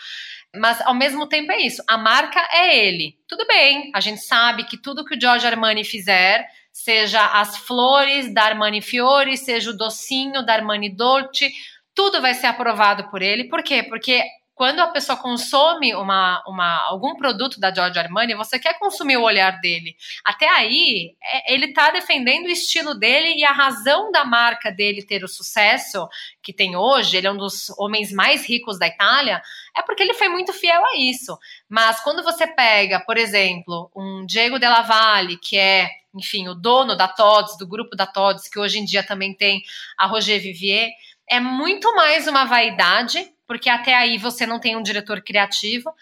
Mas 0.56 0.82
ao 0.82 0.96
mesmo 0.96 1.28
tempo 1.28 1.52
é 1.52 1.62
isso. 1.62 1.84
A 1.88 2.00
marca 2.00 2.40
é 2.52 2.76
ele. 2.84 3.16
Tudo 3.28 3.46
bem, 3.46 3.92
a 3.94 4.00
gente 4.00 4.22
sabe 4.22 4.64
que 4.64 4.76
tudo 4.76 5.06
que 5.06 5.16
o 5.16 5.22
Giorgio 5.22 5.48
Armani 5.48 5.84
fizer 5.84 6.48
seja 6.76 7.26
as 7.26 7.56
flores 7.56 8.34
da 8.34 8.44
Armani 8.44 8.82
Fiore, 8.82 9.38
seja 9.38 9.70
o 9.70 9.78
docinho 9.78 10.46
da 10.46 10.56
Armani 10.56 10.90
Dolce, 10.94 11.50
tudo 11.96 12.22
vai 12.22 12.34
ser 12.34 12.48
aprovado 12.48 13.10
por 13.10 13.22
ele. 13.22 13.46
Por 13.46 13.64
quê? 13.64 13.82
Porque 13.82 14.22
quando 14.54 14.82
a 14.82 14.88
pessoa 14.88 15.18
consome 15.18 15.96
uma, 15.96 16.44
uma, 16.46 16.86
algum 16.90 17.16
produto 17.16 17.62
da 17.62 17.74
Giorgio 17.74 18.02
Armani, 18.02 18.36
você 18.36 18.60
quer 18.60 18.78
consumir 18.78 19.16
o 19.16 19.24
olhar 19.24 19.52
dele. 19.62 19.96
Até 20.26 20.50
aí, 20.50 21.16
é, 21.24 21.54
ele 21.54 21.68
está 21.68 21.92
defendendo 21.92 22.46
o 22.46 22.52
estilo 22.52 22.94
dele 22.94 23.40
e 23.40 23.46
a 23.46 23.54
razão 23.54 24.12
da 24.12 24.26
marca 24.26 24.70
dele 24.70 25.02
ter 25.02 25.24
o 25.24 25.30
sucesso 25.30 26.06
que 26.44 26.52
tem 26.52 26.76
hoje, 26.76 27.16
ele 27.16 27.28
é 27.28 27.32
um 27.32 27.38
dos 27.38 27.70
homens 27.78 28.12
mais 28.12 28.46
ricos 28.46 28.78
da 28.78 28.88
Itália, 28.88 29.42
é 29.74 29.82
porque 29.82 30.04
ele 30.04 30.14
foi 30.14 30.28
muito 30.28 30.52
fiel 30.52 30.84
a 30.86 30.98
isso. 30.98 31.38
Mas 31.70 32.02
quando 32.02 32.22
você 32.22 32.46
pega, 32.46 33.00
por 33.00 33.18
exemplo, 33.18 33.90
um 33.96 34.26
Diego 34.26 34.60
Della 34.60 34.82
Valle, 34.82 35.38
que 35.38 35.58
é 35.58 35.90
enfim, 36.16 36.48
o 36.48 36.56
dono 36.56 36.96
da 36.96 37.08
Todds, 37.08 37.58
do 37.58 37.68
grupo 37.68 37.96
da 37.96 38.08
Todds, 38.08 38.48
que 38.48 38.60
hoje 38.60 38.80
em 38.80 38.86
dia 38.86 39.04
também 39.04 39.34
tem 39.36 39.62
a 39.98 40.08
Roger 40.08 40.42
Vivier, 40.42 40.90
é 41.30 41.40
muito 41.40 41.94
mais 41.96 42.28
uma 42.28 42.46
vaidade, 42.46 43.32
porque 43.48 43.70
até 43.70 43.96
aí 43.96 44.18
você 44.18 44.46
não 44.46 44.60
tem 44.60 44.76
um 44.76 44.82
diretor 44.82 45.22
criativo 45.22 45.94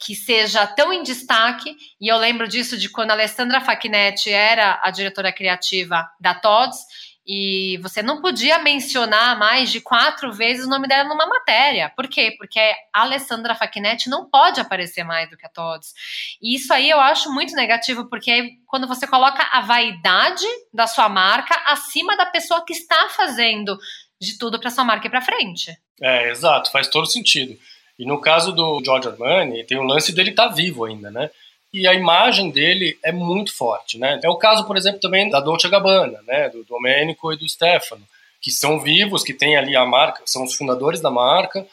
que 0.00 0.14
seja 0.14 0.66
tão 0.66 0.92
em 0.92 1.02
destaque, 1.02 1.76
e 2.00 2.08
eu 2.08 2.16
lembro 2.16 2.48
disso 2.48 2.76
de 2.76 2.88
quando 2.88 3.10
a 3.10 3.14
Alessandra 3.14 3.60
Facchinetti 3.60 4.30
era 4.30 4.80
a 4.82 4.90
diretora 4.90 5.32
criativa 5.32 6.08
da 6.20 6.34
Todds, 6.34 6.78
e 7.26 7.78
você 7.82 8.02
não 8.02 8.20
podia 8.20 8.58
mencionar 8.58 9.38
mais 9.38 9.70
de 9.70 9.80
quatro 9.80 10.32
vezes 10.32 10.66
o 10.66 10.68
nome 10.68 10.86
dela 10.86 11.08
numa 11.08 11.26
matéria. 11.26 11.90
Por 11.96 12.06
quê? 12.06 12.34
Porque 12.36 12.60
a 12.92 13.02
Alessandra 13.02 13.54
Facchinetti 13.54 14.10
não 14.10 14.28
pode 14.28 14.60
aparecer 14.60 15.04
mais 15.04 15.30
do 15.30 15.36
que 15.36 15.46
a 15.46 15.48
Todos. 15.48 15.94
E 16.40 16.54
isso 16.54 16.72
aí 16.72 16.90
eu 16.90 17.00
acho 17.00 17.32
muito 17.32 17.54
negativo, 17.54 18.06
porque 18.10 18.30
aí, 18.30 18.50
quando 18.66 18.86
você 18.86 19.06
coloca 19.06 19.42
a 19.52 19.60
vaidade 19.60 20.44
da 20.72 20.86
sua 20.86 21.08
marca 21.08 21.54
acima 21.66 22.16
da 22.16 22.26
pessoa 22.26 22.64
que 22.64 22.72
está 22.72 23.08
fazendo 23.08 23.78
de 24.20 24.36
tudo 24.38 24.60
para 24.60 24.70
sua 24.70 24.84
marca 24.84 25.06
ir 25.06 25.10
para 25.10 25.22
frente. 25.22 25.76
É, 26.00 26.30
exato, 26.30 26.70
faz 26.70 26.88
todo 26.88 27.06
sentido. 27.06 27.56
E 27.98 28.04
no 28.04 28.20
caso 28.20 28.52
do 28.52 28.82
George 28.84 29.08
Armani, 29.08 29.64
tem 29.64 29.78
o 29.78 29.82
lance 29.82 30.12
dele 30.12 30.30
estar 30.30 30.48
tá 30.48 30.54
vivo 30.54 30.84
ainda, 30.84 31.10
né? 31.10 31.30
E 31.74 31.88
a 31.88 31.92
imagem 31.92 32.50
dele 32.50 32.96
é 33.02 33.10
muito 33.10 33.52
forte, 33.52 33.98
né? 33.98 34.20
É 34.22 34.28
o 34.28 34.36
caso, 34.36 34.64
por 34.64 34.76
exemplo, 34.76 35.00
também 35.00 35.28
da 35.28 35.40
Dolce 35.40 35.68
Gabbana, 35.68 36.20
né? 36.24 36.48
Do 36.48 36.62
Domenico 36.62 37.32
e 37.32 37.36
do 37.36 37.48
Stefano, 37.48 38.06
que 38.40 38.52
são 38.52 38.78
vivos, 38.78 39.24
que 39.24 39.34
têm 39.34 39.56
ali 39.56 39.74
a 39.74 39.84
marca, 39.84 40.22
são 40.24 40.44
os 40.44 40.54
fundadores 40.54 41.00
da 41.00 41.10
marca. 41.10 41.66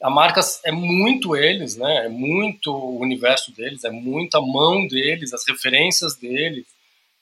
A 0.00 0.08
marca 0.08 0.40
é 0.64 0.70
muito 0.70 1.34
eles, 1.34 1.76
né? 1.76 2.06
É 2.06 2.08
muito 2.08 2.72
o 2.72 3.00
universo 3.00 3.50
deles, 3.50 3.82
é 3.82 3.90
muita 3.90 4.40
mão 4.40 4.86
deles, 4.86 5.34
as 5.34 5.44
referências 5.44 6.14
deles, 6.14 6.64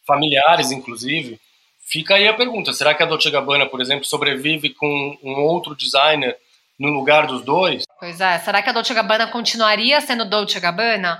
familiares, 0.06 0.70
inclusive. 0.70 1.40
Fica 1.80 2.16
aí 2.16 2.28
a 2.28 2.34
pergunta: 2.34 2.74
será 2.74 2.92
que 2.92 3.02
a 3.02 3.06
Dolce 3.06 3.30
Gabbana, 3.30 3.64
por 3.64 3.80
exemplo, 3.80 4.04
sobrevive 4.04 4.74
com 4.74 5.16
um 5.22 5.40
outro 5.40 5.74
designer 5.74 6.36
no 6.78 6.90
lugar 6.90 7.26
dos 7.26 7.42
dois? 7.42 7.84
Pois 7.98 8.20
é, 8.20 8.38
será 8.40 8.60
que 8.60 8.68
a 8.68 8.72
Dolce 8.74 8.92
Gabbana 8.92 9.26
continuaria 9.28 10.02
sendo 10.02 10.28
Dolce 10.28 10.60
Gabbana? 10.60 11.18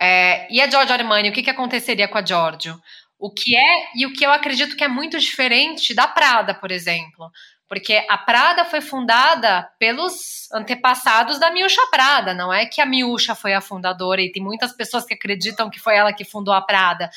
É, 0.00 0.46
e 0.52 0.60
a 0.60 0.70
Giorgio 0.70 0.94
Armani, 0.94 1.30
o 1.30 1.32
que, 1.32 1.42
que 1.42 1.50
aconteceria 1.50 2.06
com 2.06 2.18
a 2.18 2.24
Giorgio? 2.24 2.80
O 3.18 3.30
que 3.30 3.56
é, 3.56 3.88
e 3.96 4.06
o 4.06 4.12
que 4.12 4.24
eu 4.24 4.30
acredito 4.30 4.76
que 4.76 4.84
é 4.84 4.88
muito 4.88 5.18
diferente 5.18 5.92
da 5.92 6.06
Prada, 6.06 6.54
por 6.54 6.70
exemplo. 6.70 7.30
Porque 7.68 8.06
a 8.08 8.16
Prada 8.16 8.64
foi 8.64 8.80
fundada 8.80 9.68
pelos 9.78 10.50
antepassados 10.52 11.38
da 11.38 11.50
Miúcha 11.50 11.82
Prada, 11.90 12.32
não 12.32 12.50
é 12.50 12.64
que 12.64 12.80
a 12.80 12.86
Miúcha 12.86 13.34
foi 13.34 13.52
a 13.52 13.60
fundadora, 13.60 14.22
e 14.22 14.32
tem 14.32 14.42
muitas 14.42 14.72
pessoas 14.72 15.04
que 15.04 15.12
acreditam 15.12 15.68
que 15.68 15.78
foi 15.78 15.96
ela 15.96 16.12
que 16.12 16.24
fundou 16.24 16.54
a 16.54 16.62
Prada, 16.62 17.10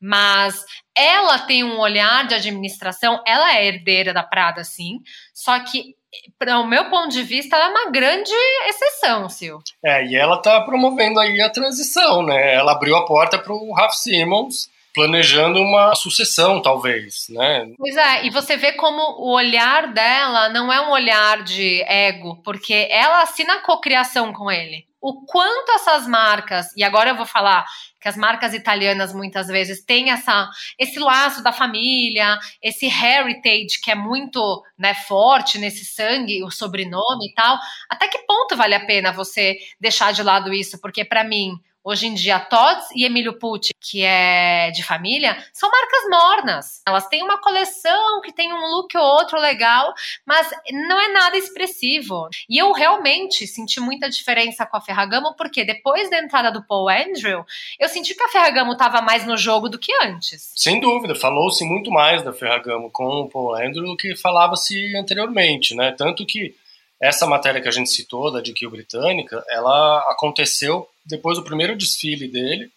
mas 0.00 0.64
ela 0.94 1.40
tem 1.40 1.64
um 1.64 1.80
olhar 1.80 2.24
de 2.24 2.34
administração, 2.34 3.20
ela 3.26 3.56
é 3.56 3.66
herdeira 3.66 4.14
da 4.14 4.22
Prada, 4.22 4.62
sim, 4.62 5.00
só 5.34 5.58
que 5.58 5.96
para 6.38 6.58
o 6.58 6.66
meu 6.66 6.88
ponto 6.90 7.08
de 7.08 7.22
vista, 7.22 7.56
ela 7.56 7.66
é 7.66 7.70
uma 7.70 7.90
grande 7.90 8.32
exceção, 8.68 9.28
Sil. 9.30 9.58
É, 9.84 10.06
e 10.06 10.16
ela 10.16 10.36
está 10.36 10.60
promovendo 10.60 11.20
aí 11.20 11.40
a 11.40 11.50
transição, 11.50 12.22
né? 12.22 12.54
Ela 12.54 12.72
abriu 12.72 12.96
a 12.96 13.04
porta 13.04 13.38
para 13.38 13.52
o 13.52 13.72
Ralph 13.72 13.94
Simmons, 13.94 14.68
planejando 14.96 15.60
uma 15.60 15.94
sucessão, 15.94 16.62
talvez, 16.62 17.26
né? 17.28 17.70
Pois 17.76 17.94
é, 17.94 18.24
e 18.24 18.30
você 18.30 18.56
vê 18.56 18.72
como 18.72 19.02
o 19.20 19.30
olhar 19.30 19.92
dela 19.92 20.48
não 20.48 20.72
é 20.72 20.80
um 20.80 20.90
olhar 20.90 21.42
de 21.42 21.82
ego, 21.82 22.40
porque 22.42 22.88
ela 22.90 23.20
assina 23.20 23.56
a 23.56 23.60
cocriação 23.60 24.32
com 24.32 24.50
ele. 24.50 24.86
O 24.98 25.26
quanto 25.26 25.70
essas 25.72 26.06
marcas, 26.08 26.74
e 26.74 26.82
agora 26.82 27.10
eu 27.10 27.14
vou 27.14 27.26
falar 27.26 27.66
que 28.00 28.08
as 28.08 28.16
marcas 28.16 28.54
italianas 28.54 29.12
muitas 29.12 29.48
vezes 29.48 29.84
têm 29.84 30.10
essa, 30.10 30.48
esse 30.78 30.98
laço 30.98 31.42
da 31.42 31.52
família, 31.52 32.38
esse 32.62 32.86
heritage 32.86 33.78
que 33.82 33.90
é 33.90 33.94
muito 33.94 34.62
né, 34.78 34.94
forte 34.94 35.58
nesse 35.58 35.84
sangue, 35.84 36.42
o 36.42 36.50
sobrenome 36.50 37.28
e 37.30 37.34
tal. 37.34 37.58
Até 37.90 38.08
que 38.08 38.18
ponto 38.26 38.56
vale 38.56 38.74
a 38.74 38.86
pena 38.86 39.12
você 39.12 39.56
deixar 39.78 40.12
de 40.14 40.22
lado 40.22 40.54
isso? 40.54 40.80
Porque 40.80 41.04
para 41.04 41.22
mim 41.22 41.52
hoje 41.86 42.08
em 42.08 42.14
dia 42.14 42.40
Tod's 42.40 42.88
e 42.96 43.04
Emílio 43.04 43.38
Pucci, 43.38 43.72
que 43.80 44.02
é 44.02 44.72
de 44.72 44.82
família, 44.82 45.36
são 45.52 45.70
marcas 45.70 46.10
mornas. 46.10 46.82
Elas 46.84 47.06
têm 47.06 47.22
uma 47.22 47.40
coleção 47.40 48.20
que 48.22 48.32
tem 48.32 48.52
um 48.52 48.66
look 48.74 48.96
ou 48.96 49.04
outro 49.04 49.38
legal, 49.38 49.94
mas 50.26 50.50
não 50.72 51.00
é 51.00 51.12
nada 51.12 51.38
expressivo. 51.38 52.28
E 52.50 52.58
eu 52.58 52.72
realmente 52.72 53.46
senti 53.46 53.78
muita 53.78 54.10
diferença 54.10 54.66
com 54.66 54.76
a 54.76 54.80
Ferragamo, 54.80 55.36
porque 55.36 55.64
depois 55.64 56.10
da 56.10 56.18
entrada 56.18 56.50
do 56.50 56.66
Paul 56.66 56.88
Andrew, 56.88 57.46
eu 57.78 57.88
senti 57.88 58.16
que 58.16 58.22
a 58.24 58.28
Ferragamo 58.28 58.72
estava 58.72 59.00
mais 59.00 59.24
no 59.24 59.36
jogo 59.36 59.68
do 59.68 59.78
que 59.78 59.92
antes. 60.02 60.52
Sem 60.56 60.80
dúvida, 60.80 61.14
falou-se 61.14 61.64
muito 61.64 61.92
mais 61.92 62.20
da 62.24 62.32
Ferragamo 62.32 62.90
com 62.90 63.04
o 63.20 63.28
Paul 63.28 63.54
Andrew 63.54 63.84
do 63.84 63.96
que 63.96 64.16
falava-se 64.16 64.96
anteriormente, 64.96 65.72
né? 65.76 65.94
Tanto 65.96 66.26
que 66.26 66.52
essa 67.00 67.26
matéria 67.26 67.60
que 67.60 67.68
a 67.68 67.72
gente 67.72 67.90
citou 67.90 68.32
da 68.32 68.40
GQ 68.40 68.68
britânica, 68.70 69.44
ela 69.48 69.98
aconteceu 70.10 70.88
depois 71.06 71.38
do 71.38 71.44
primeiro 71.44 71.76
desfile 71.76 72.28
dele, 72.28 72.70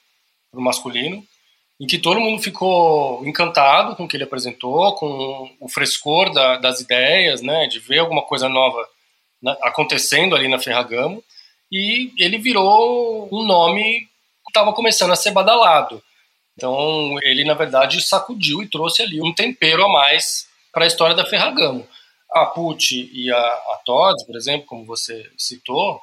pro 0.51 0.61
masculino, 0.61 1.23
em 1.79 1.87
que 1.87 1.97
todo 1.97 2.19
mundo 2.19 2.41
ficou 2.41 3.25
encantado 3.25 3.95
com 3.95 4.03
o 4.03 4.07
que 4.07 4.17
ele 4.17 4.23
apresentou, 4.23 4.93
com 4.95 5.49
o 5.59 5.69
frescor 5.69 6.31
da, 6.31 6.57
das 6.57 6.81
ideias, 6.81 7.41
né, 7.41 7.67
de 7.67 7.79
ver 7.79 7.99
alguma 7.99 8.21
coisa 8.21 8.49
nova 8.49 8.85
né, 9.41 9.55
acontecendo 9.61 10.35
ali 10.35 10.47
na 10.47 10.59
Ferragamo, 10.59 11.23
e 11.71 12.11
ele 12.17 12.37
virou 12.37 13.29
um 13.31 13.45
nome 13.45 14.01
que 14.43 14.49
estava 14.49 14.73
começando 14.73 15.11
a 15.11 15.15
ser 15.15 15.31
badalado. 15.31 16.03
Então, 16.57 17.15
ele, 17.23 17.45
na 17.45 17.53
verdade, 17.53 18.01
sacudiu 18.01 18.61
e 18.61 18.67
trouxe 18.67 19.01
ali 19.01 19.21
um 19.21 19.33
tempero 19.33 19.85
a 19.85 19.89
mais 19.89 20.47
para 20.73 20.83
a 20.83 20.87
história 20.87 21.15
da 21.15 21.25
Ferragamo. 21.25 21.87
A 22.31 22.45
Pucci 22.45 23.09
e 23.13 23.31
a, 23.31 23.37
a 23.37 23.81
Tod's, 23.85 24.25
por 24.25 24.35
exemplo, 24.35 24.67
como 24.67 24.85
você 24.85 25.29
citou, 25.37 26.01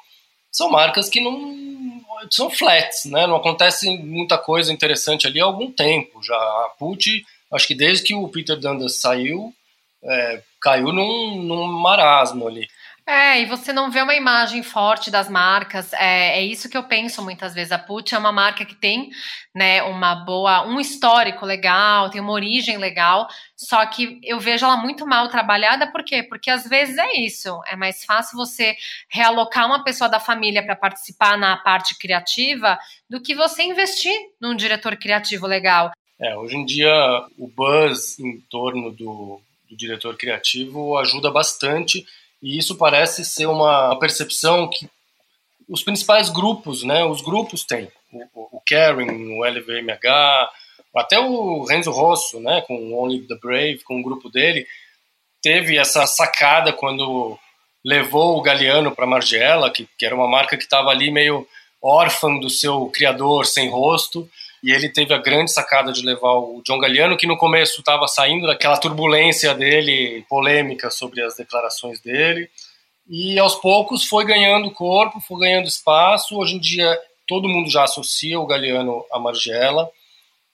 são 0.51 0.71
marcas 0.71 1.09
que 1.09 1.21
não 1.21 1.86
são 2.29 2.49
flats, 2.49 3.05
né? 3.05 3.27
Não 3.27 3.35
acontece 3.35 3.97
muita 3.97 4.37
coisa 4.37 4.71
interessante 4.71 5.27
ali 5.27 5.39
há 5.39 5.45
algum 5.45 5.71
tempo 5.71 6.21
já. 6.23 6.35
A 6.35 6.71
Pucci, 6.77 7.23
acho 7.53 7.67
que 7.67 7.75
desde 7.75 8.03
que 8.03 8.15
o 8.15 8.27
Peter 8.27 8.57
Dundas 8.57 8.99
saiu, 8.99 9.53
é, 10.03 10.41
caiu 10.61 10.91
num, 10.91 11.41
num 11.41 11.67
marasmo 11.67 12.47
ali. 12.47 12.67
É, 13.09 13.41
e 13.41 13.45
você 13.45 13.71
não 13.71 13.89
vê 13.89 14.01
uma 14.01 14.15
imagem 14.15 14.61
forte 14.61 15.09
das 15.09 15.29
marcas. 15.29 15.93
É, 15.93 16.39
é 16.39 16.43
isso 16.43 16.69
que 16.69 16.75
eu 16.75 16.83
penso 16.83 17.23
muitas 17.23 17.53
vezes. 17.53 17.71
A 17.71 17.79
Put 17.79 18.13
é 18.13 18.17
uma 18.17 18.33
marca 18.33 18.65
que 18.65 18.75
tem, 18.75 19.09
né, 19.55 19.81
uma 19.83 20.13
boa, 20.13 20.67
um 20.67 20.77
histórico 20.77 21.45
legal, 21.45 22.09
tem 22.09 22.19
uma 22.19 22.33
origem 22.33 22.77
legal. 22.77 23.29
Só 23.55 23.85
que 23.85 24.19
eu 24.21 24.41
vejo 24.41 24.65
ela 24.65 24.75
muito 24.75 25.07
mal 25.07 25.29
trabalhada. 25.29 25.89
Por 25.89 26.03
quê? 26.03 26.21
Porque 26.21 26.51
às 26.51 26.67
vezes 26.67 26.97
é 26.97 27.13
isso. 27.21 27.57
É 27.67 27.77
mais 27.77 28.03
fácil 28.03 28.37
você 28.37 28.75
realocar 29.09 29.65
uma 29.65 29.85
pessoa 29.85 30.09
da 30.09 30.19
família 30.19 30.61
para 30.61 30.75
participar 30.75 31.37
na 31.37 31.55
parte 31.55 31.97
criativa 31.97 32.77
do 33.09 33.21
que 33.21 33.33
você 33.33 33.63
investir 33.63 34.13
num 34.41 34.53
diretor 34.53 34.97
criativo 34.97 35.47
legal. 35.47 35.91
É, 36.19 36.35
hoje 36.35 36.57
em 36.57 36.65
dia 36.65 36.91
o 37.37 37.47
buzz 37.47 38.19
em 38.19 38.41
torno 38.49 38.91
do, 38.91 39.39
do 39.69 39.77
diretor 39.77 40.17
criativo 40.17 40.97
ajuda 40.97 41.31
bastante 41.31 42.05
e 42.41 42.57
isso 42.57 42.77
parece 42.77 43.25
ser 43.25 43.47
uma 43.47 43.97
percepção 43.99 44.69
que 44.69 44.89
os 45.67 45.83
principais 45.83 46.29
grupos, 46.29 46.83
né, 46.83 47.03
os 47.03 47.21
grupos 47.21 47.63
têm. 47.65 47.91
O, 48.33 48.57
o 48.57 48.61
Karen, 48.65 49.11
o 49.37 49.45
LVMH, 49.45 50.49
até 50.95 51.19
o 51.19 51.63
Renzo 51.65 51.91
Rosso, 51.91 52.39
né, 52.39 52.61
com 52.61 52.93
Only 52.93 53.27
the 53.27 53.35
Brave, 53.35 53.83
com 53.83 53.99
o 53.99 54.03
grupo 54.03 54.29
dele, 54.29 54.65
teve 55.41 55.77
essa 55.77 56.05
sacada 56.05 56.71
quando 56.73 57.37
levou 57.85 58.37
o 58.37 58.41
Galeano 58.41 58.95
para 58.95 59.05
Margiela, 59.05 59.71
que, 59.71 59.87
que 59.97 60.05
era 60.05 60.15
uma 60.15 60.27
marca 60.27 60.57
que 60.57 60.63
estava 60.63 60.89
ali 60.89 61.11
meio 61.11 61.47
órfã 61.81 62.37
do 62.39 62.49
seu 62.49 62.87
criador 62.87 63.45
sem 63.45 63.69
rosto, 63.69 64.29
e 64.63 64.71
ele 64.71 64.89
teve 64.89 65.13
a 65.13 65.17
grande 65.17 65.51
sacada 65.51 65.91
de 65.91 66.03
levar 66.03 66.33
o 66.33 66.61
John 66.65 66.79
Galliano, 66.79 67.17
que 67.17 67.27
no 67.27 67.37
começo 67.37 67.79
estava 67.79 68.07
saindo 68.07 68.47
daquela 68.47 68.77
turbulência 68.77 69.53
dele, 69.53 70.25
polêmica 70.29 70.89
sobre 70.89 71.21
as 71.21 71.35
declarações 71.35 71.99
dele, 71.99 72.49
e 73.09 73.39
aos 73.39 73.55
poucos 73.55 74.05
foi 74.05 74.25
ganhando 74.25 74.71
corpo, 74.71 75.21
foi 75.21 75.39
ganhando 75.39 75.67
espaço. 75.67 76.37
Hoje 76.37 76.55
em 76.55 76.59
dia 76.59 76.99
todo 77.27 77.47
mundo 77.47 77.69
já 77.69 77.83
associa 77.83 78.39
o 78.39 78.45
Galliano 78.45 79.05
a 79.11 79.19
Margiela, 79.19 79.89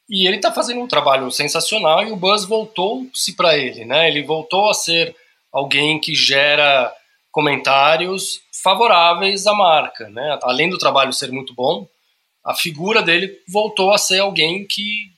e 0.09 0.27
ele 0.27 0.35
está 0.35 0.51
fazendo 0.51 0.81
um 0.81 0.87
trabalho 0.87 1.31
sensacional 1.31 2.03
e 2.03 2.11
o 2.11 2.15
Buzz 2.15 2.45
voltou-se 2.45 3.35
para 3.35 3.57
ele, 3.57 3.85
né? 3.85 4.09
Ele 4.09 4.21
voltou 4.21 4.69
a 4.69 4.73
ser 4.73 5.15
alguém 5.51 5.99
que 5.99 6.13
gera 6.13 6.93
comentários 7.31 8.41
favoráveis 8.63 9.47
à 9.47 9.53
marca, 9.53 10.09
né? 10.09 10.37
Além 10.43 10.69
do 10.69 10.77
trabalho 10.77 11.13
ser 11.13 11.31
muito 11.31 11.53
bom, 11.53 11.87
a 12.43 12.53
figura 12.53 13.01
dele 13.01 13.31
voltou 13.47 13.91
a 13.91 13.97
ser 13.97 14.19
alguém 14.19 14.65
que 14.67 15.11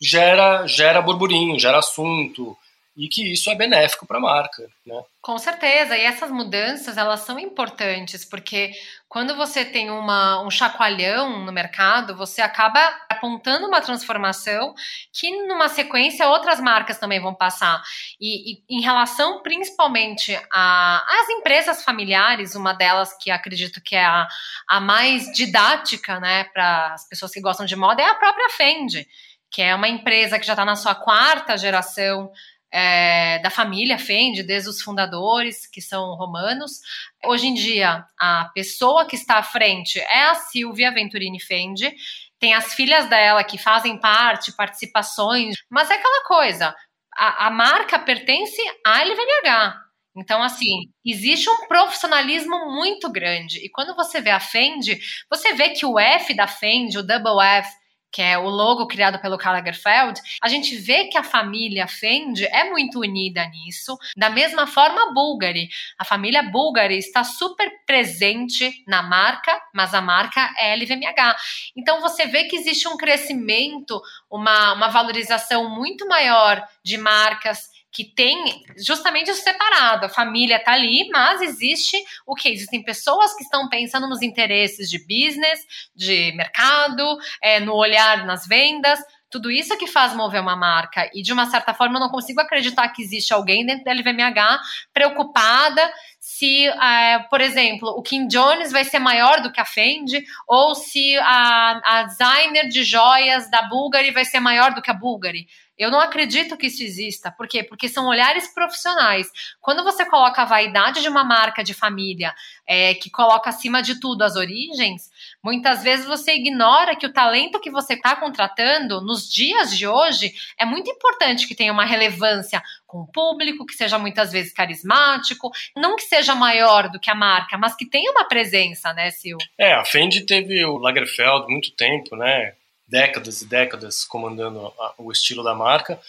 gera, 0.00 0.66
gera 0.66 1.00
burburinho, 1.00 1.58
gera 1.58 1.78
assunto, 1.78 2.56
e 2.98 3.08
que 3.08 3.32
isso 3.32 3.48
é 3.48 3.54
benéfico 3.54 4.04
para 4.04 4.18
a 4.18 4.20
marca, 4.20 4.68
né? 4.84 5.00
Com 5.22 5.38
certeza, 5.38 5.96
e 5.96 6.00
essas 6.00 6.32
mudanças 6.32 6.96
elas 6.96 7.20
são 7.20 7.38
importantes 7.38 8.24
porque 8.24 8.72
quando 9.08 9.36
você 9.36 9.64
tem 9.64 9.88
uma, 9.88 10.42
um 10.42 10.50
chacoalhão 10.50 11.44
no 11.44 11.52
mercado, 11.52 12.16
você 12.16 12.42
acaba 12.42 12.80
apontando 13.08 13.68
uma 13.68 13.80
transformação 13.80 14.74
que 15.12 15.30
numa 15.46 15.68
sequência 15.68 16.28
outras 16.28 16.60
marcas 16.60 16.98
também 16.98 17.20
vão 17.20 17.32
passar. 17.32 17.80
E, 18.20 18.54
e 18.54 18.62
em 18.68 18.80
relação 18.80 19.42
principalmente 19.44 20.36
às 20.50 21.28
empresas 21.28 21.84
familiares, 21.84 22.56
uma 22.56 22.72
delas 22.72 23.16
que 23.16 23.30
acredito 23.30 23.80
que 23.80 23.94
é 23.94 24.04
a, 24.04 24.26
a 24.68 24.80
mais 24.80 25.30
didática, 25.32 26.18
né, 26.18 26.44
para 26.52 26.94
as 26.94 27.08
pessoas 27.08 27.30
que 27.30 27.40
gostam 27.40 27.64
de 27.64 27.76
moda 27.76 28.02
é 28.02 28.06
a 28.06 28.14
própria 28.16 28.48
Fendi, 28.50 29.06
que 29.50 29.62
é 29.62 29.72
uma 29.72 29.88
empresa 29.88 30.36
que 30.36 30.46
já 30.46 30.54
está 30.54 30.64
na 30.64 30.74
sua 30.74 30.96
quarta 30.96 31.56
geração 31.56 32.30
é, 32.70 33.38
da 33.40 33.50
família 33.50 33.98
Fendi, 33.98 34.42
desde 34.42 34.68
os 34.68 34.82
fundadores, 34.82 35.66
que 35.66 35.80
são 35.80 36.14
romanos. 36.14 36.80
Hoje 37.24 37.46
em 37.46 37.54
dia, 37.54 38.04
a 38.18 38.50
pessoa 38.54 39.06
que 39.06 39.16
está 39.16 39.38
à 39.38 39.42
frente 39.42 39.98
é 39.98 40.24
a 40.24 40.34
Silvia 40.34 40.92
Venturini 40.92 41.40
Fendi. 41.40 41.92
Tem 42.38 42.54
as 42.54 42.74
filhas 42.74 43.08
dela 43.08 43.42
que 43.42 43.58
fazem 43.58 43.98
parte, 43.98 44.52
participações, 44.52 45.56
mas 45.68 45.90
é 45.90 45.94
aquela 45.94 46.24
coisa: 46.24 46.74
a, 47.16 47.46
a 47.46 47.50
marca 47.50 47.98
pertence 47.98 48.60
à 48.86 49.02
LVMH. 49.02 49.88
Então, 50.16 50.42
assim, 50.42 50.90
existe 51.04 51.48
um 51.48 51.68
profissionalismo 51.68 52.72
muito 52.72 53.10
grande. 53.10 53.64
E 53.64 53.68
quando 53.70 53.94
você 53.94 54.20
vê 54.20 54.30
a 54.30 54.40
Fendi, 54.40 54.98
você 55.30 55.52
vê 55.52 55.70
que 55.70 55.86
o 55.86 55.98
F 55.98 56.34
da 56.34 56.48
Fendi, 56.48 56.98
o 56.98 57.04
Double 57.04 57.40
F, 57.40 57.68
que 58.10 58.22
é 58.22 58.38
o 58.38 58.48
logo 58.48 58.86
criado 58.86 59.18
pelo 59.20 59.38
Karl 59.38 59.56
Lagerfeld, 59.56 60.20
a 60.42 60.48
gente 60.48 60.76
vê 60.76 61.04
que 61.04 61.18
a 61.18 61.22
família 61.22 61.86
Fendi 61.86 62.44
é 62.46 62.70
muito 62.70 63.00
unida 63.00 63.46
nisso. 63.48 63.96
Da 64.16 64.30
mesma 64.30 64.66
forma, 64.66 65.08
a 65.08 65.12
Bulgari. 65.12 65.68
A 65.98 66.04
família 66.04 66.42
Bulgari 66.42 66.98
está 66.98 67.22
super 67.24 67.70
presente 67.86 68.82
na 68.86 69.02
marca, 69.02 69.60
mas 69.74 69.94
a 69.94 70.00
marca 70.00 70.52
é 70.58 70.74
LVMH. 70.74 71.36
Então 71.76 72.00
você 72.00 72.26
vê 72.26 72.44
que 72.44 72.56
existe 72.56 72.88
um 72.88 72.96
crescimento, 72.96 74.00
uma, 74.30 74.72
uma 74.72 74.88
valorização 74.88 75.68
muito 75.68 76.06
maior 76.06 76.66
de 76.82 76.96
marcas 76.96 77.77
que 77.90 78.04
tem 78.04 78.64
justamente 78.76 79.30
isso 79.30 79.42
separado. 79.42 80.06
A 80.06 80.08
família 80.08 80.56
está 80.56 80.72
ali, 80.72 81.08
mas 81.10 81.40
existe 81.40 81.96
o 82.26 82.34
que? 82.34 82.48
Existem 82.48 82.82
pessoas 82.82 83.34
que 83.34 83.42
estão 83.42 83.68
pensando 83.68 84.08
nos 84.08 84.22
interesses 84.22 84.90
de 84.90 84.98
business, 84.98 85.60
de 85.94 86.32
mercado, 86.32 87.18
é, 87.42 87.60
no 87.60 87.74
olhar 87.74 88.26
nas 88.26 88.46
vendas. 88.46 89.00
Tudo 89.30 89.50
isso 89.50 89.76
que 89.76 89.86
faz 89.86 90.14
mover 90.14 90.40
uma 90.40 90.56
marca. 90.56 91.10
E 91.14 91.22
de 91.22 91.32
uma 91.32 91.46
certa 91.46 91.74
forma 91.74 91.96
eu 91.96 92.00
não 92.00 92.08
consigo 92.08 92.40
acreditar 92.40 92.88
que 92.88 93.02
existe 93.02 93.32
alguém 93.32 93.64
dentro 93.64 93.84
da 93.84 93.92
LVMH 93.92 94.60
preocupada 94.92 95.92
se, 96.20 96.66
é, 96.66 97.20
por 97.30 97.40
exemplo, 97.40 97.88
o 97.90 98.02
Kim 98.02 98.26
Jones 98.26 98.72
vai 98.72 98.84
ser 98.84 98.98
maior 98.98 99.40
do 99.40 99.52
que 99.52 99.60
a 99.60 99.64
Fendi, 99.64 100.22
ou 100.46 100.74
se 100.74 101.16
a, 101.18 101.80
a 101.84 102.02
designer 102.02 102.68
de 102.68 102.82
joias 102.82 103.50
da 103.50 103.62
Bulgari 103.62 104.10
vai 104.10 104.24
ser 104.24 104.40
maior 104.40 104.74
do 104.74 104.82
que 104.82 104.90
a 104.90 104.94
Bulgari. 104.94 105.46
Eu 105.78 105.92
não 105.92 106.00
acredito 106.00 106.56
que 106.56 106.66
isso 106.66 106.82
exista. 106.82 107.30
Por 107.30 107.46
quê? 107.46 107.62
Porque 107.62 107.88
são 107.88 108.06
olhares 108.06 108.52
profissionais. 108.52 109.28
Quando 109.60 109.84
você 109.84 110.04
coloca 110.04 110.42
a 110.42 110.44
vaidade 110.44 111.00
de 111.00 111.08
uma 111.08 111.22
marca 111.22 111.62
de 111.62 111.72
família, 111.72 112.34
é, 112.66 112.94
que 112.94 113.08
coloca 113.08 113.48
acima 113.48 113.80
de 113.80 114.00
tudo 114.00 114.22
as 114.22 114.34
origens, 114.34 115.08
muitas 115.42 115.82
vezes 115.82 116.06
você 116.06 116.32
ignora 116.32 116.96
que 116.96 117.06
o 117.06 117.12
talento 117.12 117.60
que 117.60 117.70
você 117.70 117.94
está 117.94 118.16
contratando 118.16 119.00
nos 119.00 119.28
dias 119.28 119.76
de 119.76 119.86
hoje 119.86 120.32
é 120.58 120.64
muito 120.64 120.90
importante 120.90 121.46
que 121.46 121.54
tenha 121.54 121.72
uma 121.72 121.84
relevância 121.84 122.62
com 122.86 123.00
o 123.00 123.06
público, 123.06 123.66
que 123.66 123.74
seja 123.74 123.98
muitas 123.98 124.32
vezes 124.32 124.52
carismático, 124.52 125.50
não 125.76 125.96
que 125.96 126.02
seja 126.02 126.34
maior 126.34 126.88
do 126.88 126.98
que 127.00 127.10
a 127.10 127.14
marca, 127.14 127.58
mas 127.58 127.74
que 127.76 127.86
tenha 127.86 128.10
uma 128.10 128.24
presença, 128.24 128.92
né, 128.92 129.10
Sil? 129.12 129.38
É, 129.58 129.72
a 129.74 129.84
Fendi 129.84 130.26
teve 130.26 130.64
o 130.64 130.78
Lagerfeld 130.78 131.46
muito 131.48 131.70
tempo, 131.72 132.16
né? 132.16 132.54
décadas 132.88 133.42
e 133.42 133.46
décadas 133.46 134.04
comandando 134.04 134.72
o 134.96 135.12
estilo 135.12 135.44
da 135.44 135.54
marca. 135.54 136.00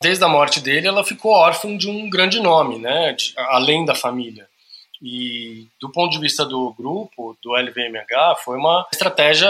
Desde 0.00 0.22
a 0.24 0.28
morte 0.28 0.60
dele, 0.60 0.86
ela 0.86 1.04
ficou 1.04 1.32
órfã 1.32 1.76
de 1.76 1.90
um 1.90 2.08
grande 2.08 2.38
nome, 2.38 2.78
né, 2.78 3.12
de, 3.14 3.34
além 3.36 3.84
da 3.84 3.96
família. 3.96 4.47
E 5.00 5.68
do 5.80 5.90
ponto 5.90 6.10
de 6.10 6.18
vista 6.18 6.44
do 6.44 6.72
grupo, 6.72 7.36
do 7.42 7.54
LVMH, 7.54 8.36
foi 8.44 8.56
uma 8.56 8.86
estratégia 8.92 9.48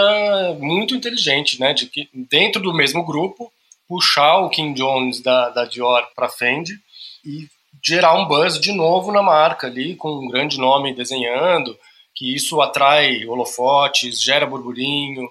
muito 0.59 0.95
inteligente, 0.95 1.59
né? 1.59 1.73
De 1.73 1.87
que 1.87 2.07
dentro 2.13 2.61
do 2.61 2.73
mesmo 2.73 3.03
grupo, 3.03 3.51
puxar 3.87 4.37
o 4.37 4.49
Kim 4.49 4.73
Jones 4.73 5.21
da, 5.21 5.49
da 5.49 5.65
Dior 5.65 6.07
para 6.15 6.29
Fendi 6.29 6.79
e 7.25 7.47
gerar 7.83 8.13
um 8.13 8.27
buzz 8.27 8.59
de 8.59 8.71
novo 8.71 9.11
na 9.11 9.23
marca 9.23 9.67
ali, 9.67 9.95
com 9.95 10.11
um 10.11 10.27
grande 10.27 10.59
nome 10.59 10.93
desenhando, 10.93 11.77
que 12.13 12.35
isso 12.35 12.61
atrai 12.61 13.25
holofotes, 13.25 14.21
gera 14.21 14.45
burburinho, 14.45 15.29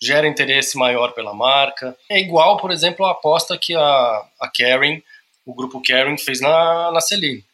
gera 0.00 0.28
interesse 0.28 0.76
maior 0.76 1.12
pela 1.12 1.34
marca. 1.34 1.96
É 2.08 2.20
igual, 2.20 2.58
por 2.58 2.70
exemplo, 2.70 3.04
a 3.06 3.12
aposta 3.12 3.58
que 3.58 3.74
a, 3.74 4.24
a 4.40 4.48
Karen, 4.48 5.00
o 5.44 5.54
grupo 5.54 5.82
Karen, 5.82 6.16
fez 6.18 6.40
na, 6.40 6.92
na 6.92 7.00
Celine. 7.00 7.44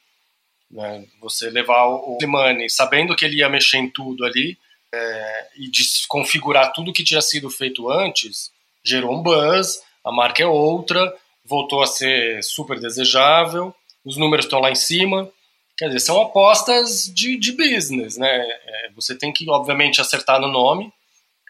Né? 0.73 1.05
Você 1.21 1.51
levar 1.51 1.87
o 1.87 2.17
Slimane 2.21 2.71
sabendo 2.71 3.15
que 3.15 3.25
ele 3.25 3.37
ia 3.37 3.49
mexer 3.49 3.77
em 3.79 3.91
tudo 3.91 4.25
ali 4.25 4.57
é, 4.93 5.49
e 5.57 5.71
desconfigurar 5.71 6.73
tudo 6.73 6.93
que 6.93 7.05
tinha 7.05 7.21
sido 7.21 7.51
feito 7.51 7.91
antes, 7.91 8.51
gerou 8.85 9.15
um 9.15 9.23
buzz, 9.23 9.83
a 10.05 10.11
marca 10.11 10.43
é 10.43 10.47
outra, 10.47 11.15
voltou 11.45 11.83
a 11.83 11.87
ser 11.87 12.43
super 12.43 12.81
desejável, 12.81 13.75
os 14.05 14.17
números 14.17 14.47
estão 14.47 14.61
lá 14.61 14.71
em 14.71 14.77
cima. 14.77 15.31
Quer 15.77 15.87
dizer, 15.87 16.01
são 16.01 16.21
apostas 16.21 17.11
de, 17.15 17.37
de 17.37 17.53
business, 17.53 18.17
né? 18.17 18.29
É, 18.29 18.91
você 18.95 19.17
tem 19.17 19.33
que, 19.33 19.49
obviamente, 19.49 20.01
acertar 20.01 20.41
no 20.41 20.49
nome, 20.49 20.93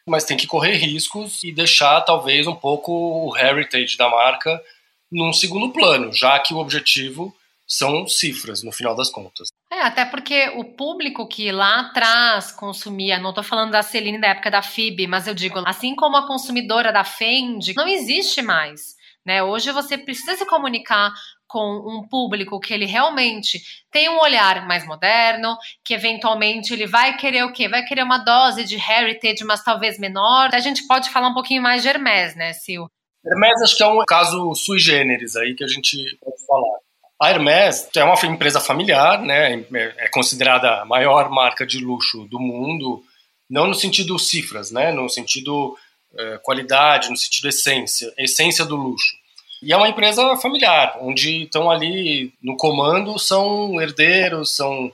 mas 0.06 0.24
tem 0.24 0.36
que 0.36 0.46
correr 0.46 0.74
riscos 0.76 1.42
e 1.42 1.52
deixar, 1.52 2.00
talvez, 2.02 2.46
um 2.46 2.54
pouco 2.54 2.92
o 2.92 3.36
heritage 3.36 3.96
da 3.96 4.08
marca 4.08 4.62
num 5.10 5.32
segundo 5.32 5.72
plano, 5.72 6.12
já 6.12 6.38
que 6.38 6.54
o 6.54 6.58
objetivo 6.58 7.34
são 7.66 8.06
cifras, 8.06 8.62
no 8.62 8.72
final 8.72 8.94
das 8.94 9.10
contas. 9.10 9.48
É, 9.70 9.80
até 9.80 10.04
porque 10.04 10.50
o 10.56 10.64
público 10.64 11.26
que 11.26 11.50
lá 11.50 11.80
atrás 11.80 12.52
consumia, 12.52 13.18
não 13.18 13.30
estou 13.30 13.42
falando 13.42 13.70
da 13.70 13.82
Celine 13.82 14.20
da 14.20 14.28
época 14.28 14.50
da 14.50 14.62
FIB, 14.62 15.06
mas 15.06 15.26
eu 15.26 15.34
digo, 15.34 15.58
assim 15.66 15.94
como 15.94 16.16
a 16.16 16.26
consumidora 16.26 16.92
da 16.92 17.04
Fendi, 17.04 17.74
não 17.74 17.88
existe 17.88 18.42
mais. 18.42 18.94
Né? 19.24 19.42
Hoje 19.42 19.70
você 19.70 19.96
precisa 19.96 20.36
se 20.36 20.44
comunicar 20.46 21.12
com 21.46 21.76
um 21.86 22.08
público 22.08 22.58
que 22.58 22.72
ele 22.72 22.86
realmente 22.86 23.60
tem 23.90 24.08
um 24.08 24.18
olhar 24.18 24.66
mais 24.66 24.86
moderno, 24.86 25.56
que 25.84 25.92
eventualmente 25.92 26.72
ele 26.72 26.86
vai 26.86 27.16
querer 27.16 27.44
o 27.44 27.52
quê? 27.52 27.68
Vai 27.68 27.84
querer 27.84 28.02
uma 28.02 28.18
dose 28.18 28.64
de 28.64 28.76
heritage, 28.76 29.44
mas 29.44 29.62
talvez 29.62 29.98
menor. 29.98 30.48
A 30.54 30.60
gente 30.60 30.86
pode 30.86 31.10
falar 31.10 31.28
um 31.28 31.34
pouquinho 31.34 31.62
mais 31.62 31.82
de 31.82 31.88
Hermès, 31.88 32.34
né, 32.34 32.54
Sil? 32.56 32.88
Hermès 33.24 33.62
acho 33.62 33.76
que 33.76 33.82
é 33.82 33.86
um 33.86 34.02
caso 34.06 34.54
sui 34.54 34.78
generis 34.78 35.36
aí 35.36 35.54
que 35.54 35.62
a 35.62 35.68
gente 35.68 35.96
pode 36.20 36.46
falar. 36.46 36.78
A 37.22 37.30
Hermès 37.30 37.88
é 37.94 38.02
uma 38.02 38.18
empresa 38.24 38.58
familiar, 38.58 39.22
né? 39.22 39.64
É 39.96 40.08
considerada 40.08 40.80
a 40.80 40.84
maior 40.84 41.30
marca 41.30 41.64
de 41.64 41.78
luxo 41.78 42.24
do 42.24 42.40
mundo, 42.40 43.00
não 43.48 43.68
no 43.68 43.76
sentido 43.76 44.18
cifras, 44.18 44.72
né? 44.72 44.90
No 44.90 45.08
sentido 45.08 45.78
é, 46.18 46.38
qualidade, 46.42 47.10
no 47.10 47.16
sentido 47.16 47.48
essência, 47.48 48.12
essência 48.18 48.64
do 48.64 48.74
luxo. 48.74 49.14
E 49.62 49.72
é 49.72 49.76
uma 49.76 49.88
empresa 49.88 50.36
familiar, 50.38 50.98
onde 51.00 51.44
estão 51.44 51.70
ali 51.70 52.32
no 52.42 52.56
comando 52.56 53.16
são 53.20 53.80
herdeiros, 53.80 54.56
são 54.56 54.92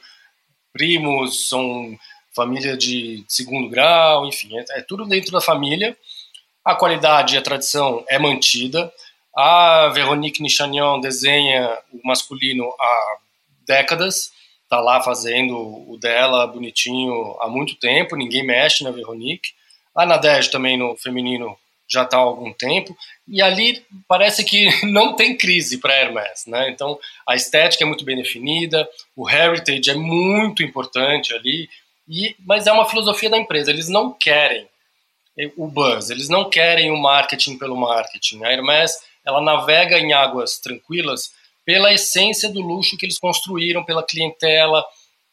primos, 0.70 1.48
são 1.48 1.98
família 2.36 2.76
de 2.76 3.24
segundo 3.26 3.70
grau, 3.70 4.26
enfim, 4.26 4.50
é, 4.58 4.80
é 4.80 4.82
tudo 4.82 5.06
dentro 5.06 5.32
da 5.32 5.40
família. 5.40 5.96
A 6.62 6.74
qualidade 6.74 7.36
e 7.36 7.38
a 7.38 7.42
tradição 7.42 8.04
é 8.06 8.18
mantida. 8.18 8.92
A 9.40 9.90
Veronique 9.90 10.42
Nichanian 10.42 10.98
desenha 10.98 11.78
o 11.92 12.00
masculino 12.04 12.64
há 12.80 13.18
décadas, 13.64 14.32
tá 14.68 14.80
lá 14.80 15.00
fazendo 15.00 15.56
o 15.56 15.96
dela 15.96 16.44
bonitinho 16.44 17.36
há 17.40 17.48
muito 17.48 17.76
tempo, 17.76 18.16
ninguém 18.16 18.44
mexe 18.44 18.82
na 18.82 18.90
Veronique. 18.90 19.52
A 19.94 20.04
Nadege 20.04 20.50
também 20.50 20.76
no 20.76 20.96
feminino 20.96 21.56
já 21.88 22.02
está 22.02 22.16
há 22.16 22.20
algum 22.20 22.52
tempo, 22.52 22.96
e 23.28 23.40
ali 23.40 23.80
parece 24.08 24.42
que 24.44 24.68
não 24.84 25.14
tem 25.14 25.36
crise 25.36 25.78
para 25.78 25.96
Hermès, 25.96 26.44
né? 26.48 26.68
Então 26.70 26.98
a 27.24 27.36
estética 27.36 27.84
é 27.84 27.86
muito 27.86 28.04
bem 28.04 28.16
definida, 28.16 28.90
o 29.14 29.30
heritage 29.30 29.90
é 29.90 29.94
muito 29.94 30.64
importante 30.64 31.32
ali, 31.32 31.70
e, 32.08 32.34
mas 32.44 32.66
é 32.66 32.72
uma 32.72 32.88
filosofia 32.88 33.30
da 33.30 33.38
empresa, 33.38 33.70
eles 33.70 33.88
não 33.88 34.12
querem 34.12 34.68
o 35.56 35.68
buzz, 35.68 36.10
eles 36.10 36.28
não 36.28 36.50
querem 36.50 36.90
o 36.90 36.96
marketing 36.96 37.56
pelo 37.56 37.76
marketing. 37.76 38.42
A 38.42 38.52
Hermès 38.52 39.06
ela 39.28 39.42
navega 39.42 39.98
em 39.98 40.14
águas 40.14 40.58
tranquilas 40.58 41.32
pela 41.64 41.92
essência 41.92 42.48
do 42.48 42.62
luxo 42.62 42.96
que 42.96 43.04
eles 43.04 43.18
construíram, 43.18 43.84
pela 43.84 44.02
clientela, 44.02 44.82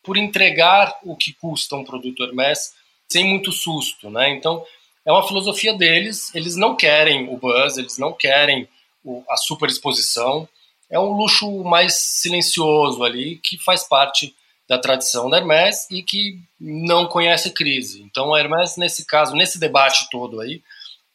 por 0.04 0.18
entregar 0.18 1.00
o 1.04 1.16
que 1.16 1.34
custa 1.34 1.78
um 1.78 1.84
produto 1.86 2.24
Hermès 2.24 2.74
sem 3.08 3.24
muito 3.24 3.54
susto, 3.54 4.10
né? 4.10 4.30
Então, 4.32 4.66
é 5.06 5.12
uma 5.12 5.26
filosofia 5.26 5.74
deles, 5.74 6.34
eles 6.36 6.58
não 6.58 6.76
querem 6.76 7.30
o 7.30 7.38
buzz, 7.38 7.78
eles 7.78 7.98
não 7.98 8.12
querem 8.12 8.68
o, 9.04 9.24
a 9.30 9.38
super 9.38 9.70
exposição, 9.70 10.48
é 10.90 11.00
um 11.00 11.14
luxo 11.14 11.64
mais 11.64 11.96
silencioso 11.98 13.04
ali, 13.04 13.38
que 13.38 13.58
faz 13.58 13.88
parte 13.88 14.36
da 14.68 14.78
tradição 14.78 15.30
da 15.30 15.38
Hermès 15.38 15.90
e 15.90 16.04
que 16.04 16.40
não 16.60 17.06
conhece 17.06 17.52
crise. 17.52 18.02
Então, 18.02 18.34
a 18.34 18.40
Hermès, 18.40 18.76
nesse 18.78 19.06
caso, 19.06 19.36
nesse 19.36 19.60
debate 19.60 20.10
todo 20.10 20.42
aí, 20.42 20.62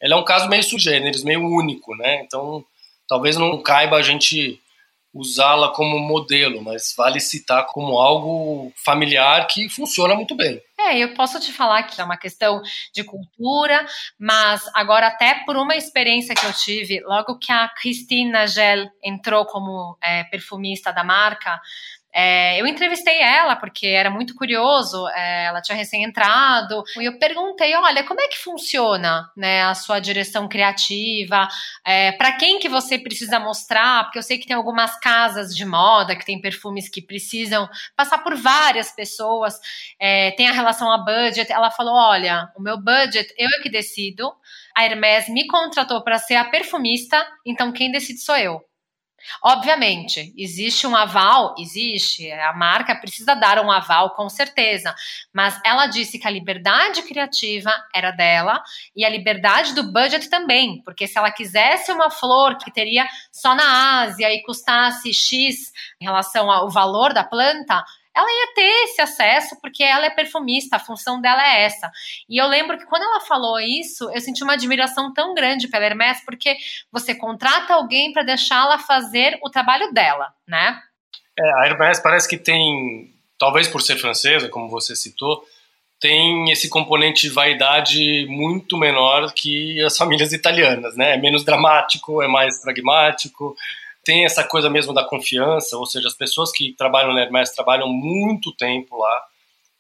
ela 0.01 0.15
é 0.15 0.17
um 0.17 0.25
caso 0.25 0.49
meio 0.49 0.63
sugêneres, 0.63 1.23
meio 1.23 1.45
único, 1.45 1.95
né? 1.97 2.23
Então, 2.23 2.65
talvez 3.09 3.37
não 3.37 3.63
caiba 3.63 3.97
a 3.97 4.03
gente 4.03 4.61
usá-la 5.13 5.73
como 5.73 5.99
modelo, 5.99 6.63
mas 6.63 6.95
vale 6.97 7.19
citar 7.19 7.67
como 7.67 7.99
algo 7.99 8.73
familiar 8.77 9.47
que 9.49 9.69
funciona 9.69 10.15
muito 10.15 10.37
bem. 10.37 10.63
É, 10.79 10.97
eu 10.99 11.15
posso 11.15 11.39
te 11.41 11.53
falar 11.53 11.83
que 11.83 12.01
é 12.01 12.05
uma 12.05 12.17
questão 12.17 12.63
de 12.95 13.03
cultura, 13.03 13.85
mas 14.19 14.63
agora 14.75 15.09
até 15.09 15.45
por 15.45 15.57
uma 15.57 15.75
experiência 15.75 16.35
que 16.35 16.47
eu 16.47 16.53
tive, 16.53 17.01
logo 17.01 17.39
que 17.39 17.51
a 17.51 17.69
Christine 17.69 18.31
Nagel 18.31 18.89
entrou 19.03 19.45
como 19.45 19.99
é, 20.01 20.25
perfumista 20.25 20.93
da 20.93 21.03
marca, 21.03 21.61
é, 22.13 22.61
eu 22.61 22.67
entrevistei 22.67 23.21
ela 23.21 23.55
porque 23.57 23.87
era 23.87 24.11
muito 24.11 24.35
curioso, 24.35 25.07
é, 25.09 25.47
ela 25.47 25.61
tinha 25.63 25.77
recém-entrado, 25.77 26.83
e 26.99 27.05
eu 27.05 27.19
perguntei, 27.19 27.75
olha, 27.77 28.03
como 28.05 28.21
é 28.21 28.29
que 28.29 28.39
funciona 28.39 29.31
né, 29.37 29.63
a 29.63 29.75
sua 29.75 30.01
direção 30.01 30.49
criativa? 30.49 31.49
É, 31.85 32.13
para 32.13 32.33
quem 32.33 32.59
que 32.59 32.69
você 32.69 32.99
precisa 32.99 33.39
mostrar? 33.39 34.05
Porque 34.05 34.19
eu 34.19 34.23
sei 34.23 34.39
que 34.39 34.47
tem 34.47 34.57
algumas 34.57 34.99
casas 34.99 35.55
de 35.55 35.65
moda 35.65 36.17
que 36.17 36.25
tem 36.25 36.41
perfumes 36.41 36.89
que 36.89 37.01
precisam 37.01 37.69
passar 37.97 38.19
por 38.19 38.35
várias 38.35 38.91
pessoas, 38.91 39.55
é, 39.99 40.33
tem 40.33 40.49
a 40.49 40.53
relação 40.53 40.91
a 40.93 40.99
budget. 40.99 41.51
Ela 41.53 41.71
falou, 41.71 41.95
olha, 41.95 42.49
o 42.57 42.63
meu 42.63 42.77
budget 42.77 43.33
eu 43.39 43.49
é 43.49 43.63
que 43.63 43.71
decido, 43.71 44.33
a 44.77 44.85
Hermès 44.85 45.29
me 45.29 45.47
contratou 45.47 46.03
para 46.03 46.19
ser 46.19 46.37
a 46.37 46.45
perfumista, 46.45 47.25
então 47.47 47.73
quem 47.73 47.91
decide 47.91 48.21
sou 48.21 48.37
eu. 48.37 48.70
Obviamente, 49.43 50.33
existe 50.37 50.87
um 50.87 50.97
aval? 50.97 51.55
Existe. 51.59 52.31
A 52.31 52.53
marca 52.53 52.95
precisa 52.95 53.35
dar 53.35 53.59
um 53.65 53.71
aval, 53.71 54.11
com 54.11 54.29
certeza. 54.29 54.95
Mas 55.33 55.61
ela 55.65 55.87
disse 55.87 56.19
que 56.19 56.27
a 56.27 56.31
liberdade 56.31 57.03
criativa 57.03 57.73
era 57.95 58.11
dela 58.11 58.63
e 58.95 59.05
a 59.05 59.09
liberdade 59.09 59.75
do 59.75 59.93
budget 59.93 60.29
também. 60.29 60.83
Porque 60.85 61.07
se 61.07 61.19
ela 61.19 61.31
quisesse 61.31 61.93
uma 61.93 62.11
flor 62.11 62.57
que 62.59 62.73
teria 62.73 63.07
só 63.33 63.55
na 63.55 64.03
Ásia 64.03 64.33
e 64.33 64.43
custasse 64.43 65.13
X 65.13 65.73
em 66.01 66.05
relação 66.05 66.51
ao 66.51 66.71
valor 66.71 67.13
da 67.13 67.25
planta, 67.25 67.85
ela 68.15 68.29
ia 68.29 68.55
ter 68.55 68.85
esse 68.85 69.01
acesso 69.01 69.57
porque 69.61 69.83
ela 69.83 70.07
é 70.07 70.11
perfumista, 70.11 70.77
a 70.77 70.81
função 70.81 71.21
dela 71.21 71.43
é 71.43 71.65
essa. 71.65 71.91
E 72.29 72.41
eu 72.41 72.47
lembro 72.49 72.79
que 72.79 72.87
quando 72.87 73.03
ela 73.03 73.21
falou 73.21 73.59
isso, 73.61 74.11
eu 74.13 74.21
senti 74.21 74.43
uma 74.43 74.55
admiração 74.55 75.13
tão 75.13 75.35
grande 75.35 75.69
pela 75.69 75.87
Hermès, 75.87 76.25
porque 76.25 76.57
você 76.91 77.15
contrata 77.15 77.75
alguém 77.75 78.13
para 78.13 78.23
deixá-la 78.23 78.79
fazer 78.79 79.39
o 79.43 79.51
trabalho 79.51 79.93
dela, 79.93 80.33
né? 80.47 80.81
É, 81.39 81.63
a 81.63 81.67
Hermès 81.67 82.01
parece 82.01 82.29
que 82.29 82.37
tem, 82.37 83.15
talvez 83.39 83.69
por 83.69 83.81
ser 83.81 83.97
francesa, 83.97 84.49
como 84.49 84.69
você 84.69 84.97
citou, 84.97 85.45
tem 86.01 86.51
esse 86.51 86.69
componente 86.69 87.29
de 87.29 87.35
vaidade 87.35 88.27
muito 88.29 88.77
menor 88.77 89.33
que 89.33 89.81
as 89.85 89.97
famílias 89.97 90.33
italianas, 90.33 90.97
né? 90.97 91.15
É 91.15 91.17
menos 91.17 91.45
dramático, 91.45 92.23
é 92.23 92.27
mais 92.27 92.61
pragmático, 92.63 93.55
tem 94.11 94.25
essa 94.25 94.43
coisa 94.43 94.69
mesmo 94.69 94.93
da 94.93 95.05
confiança, 95.05 95.79
ou 95.79 95.87
seja, 95.87 96.09
as 96.09 96.15
pessoas 96.15 96.51
que 96.51 96.73
trabalham 96.73 97.15
na 97.15 97.21
Hermes 97.21 97.55
trabalham 97.55 97.87
muito 97.87 98.51
tempo 98.57 98.99
lá. 98.99 99.25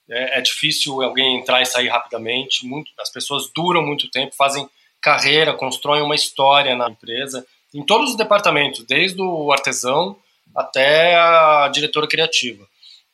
É, 0.08 0.38
é, 0.38 0.40
difícil 0.40 1.02
alguém 1.02 1.36
entrar 1.36 1.60
e 1.60 1.66
sair 1.66 1.88
rapidamente. 1.88 2.64
Muito, 2.64 2.92
as 3.00 3.10
pessoas 3.10 3.50
duram 3.52 3.84
muito 3.84 4.08
tempo, 4.08 4.32
fazem 4.36 4.70
carreira, 5.02 5.52
constroem 5.52 6.02
uma 6.02 6.14
história 6.14 6.76
na 6.76 6.88
empresa, 6.88 7.44
em 7.74 7.84
todos 7.84 8.10
os 8.10 8.16
departamentos, 8.16 8.84
desde 8.86 9.20
o 9.20 9.50
artesão 9.50 10.16
até 10.54 11.16
a 11.16 11.68
diretora 11.72 12.06
criativa. 12.06 12.64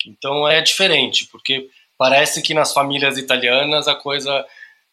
Então 0.06 0.46
é 0.46 0.60
diferente, 0.60 1.26
porque 1.32 1.66
parece 1.96 2.42
que 2.42 2.52
nas 2.52 2.74
famílias 2.74 3.16
italianas 3.16 3.88
a 3.88 3.94
coisa 3.94 4.44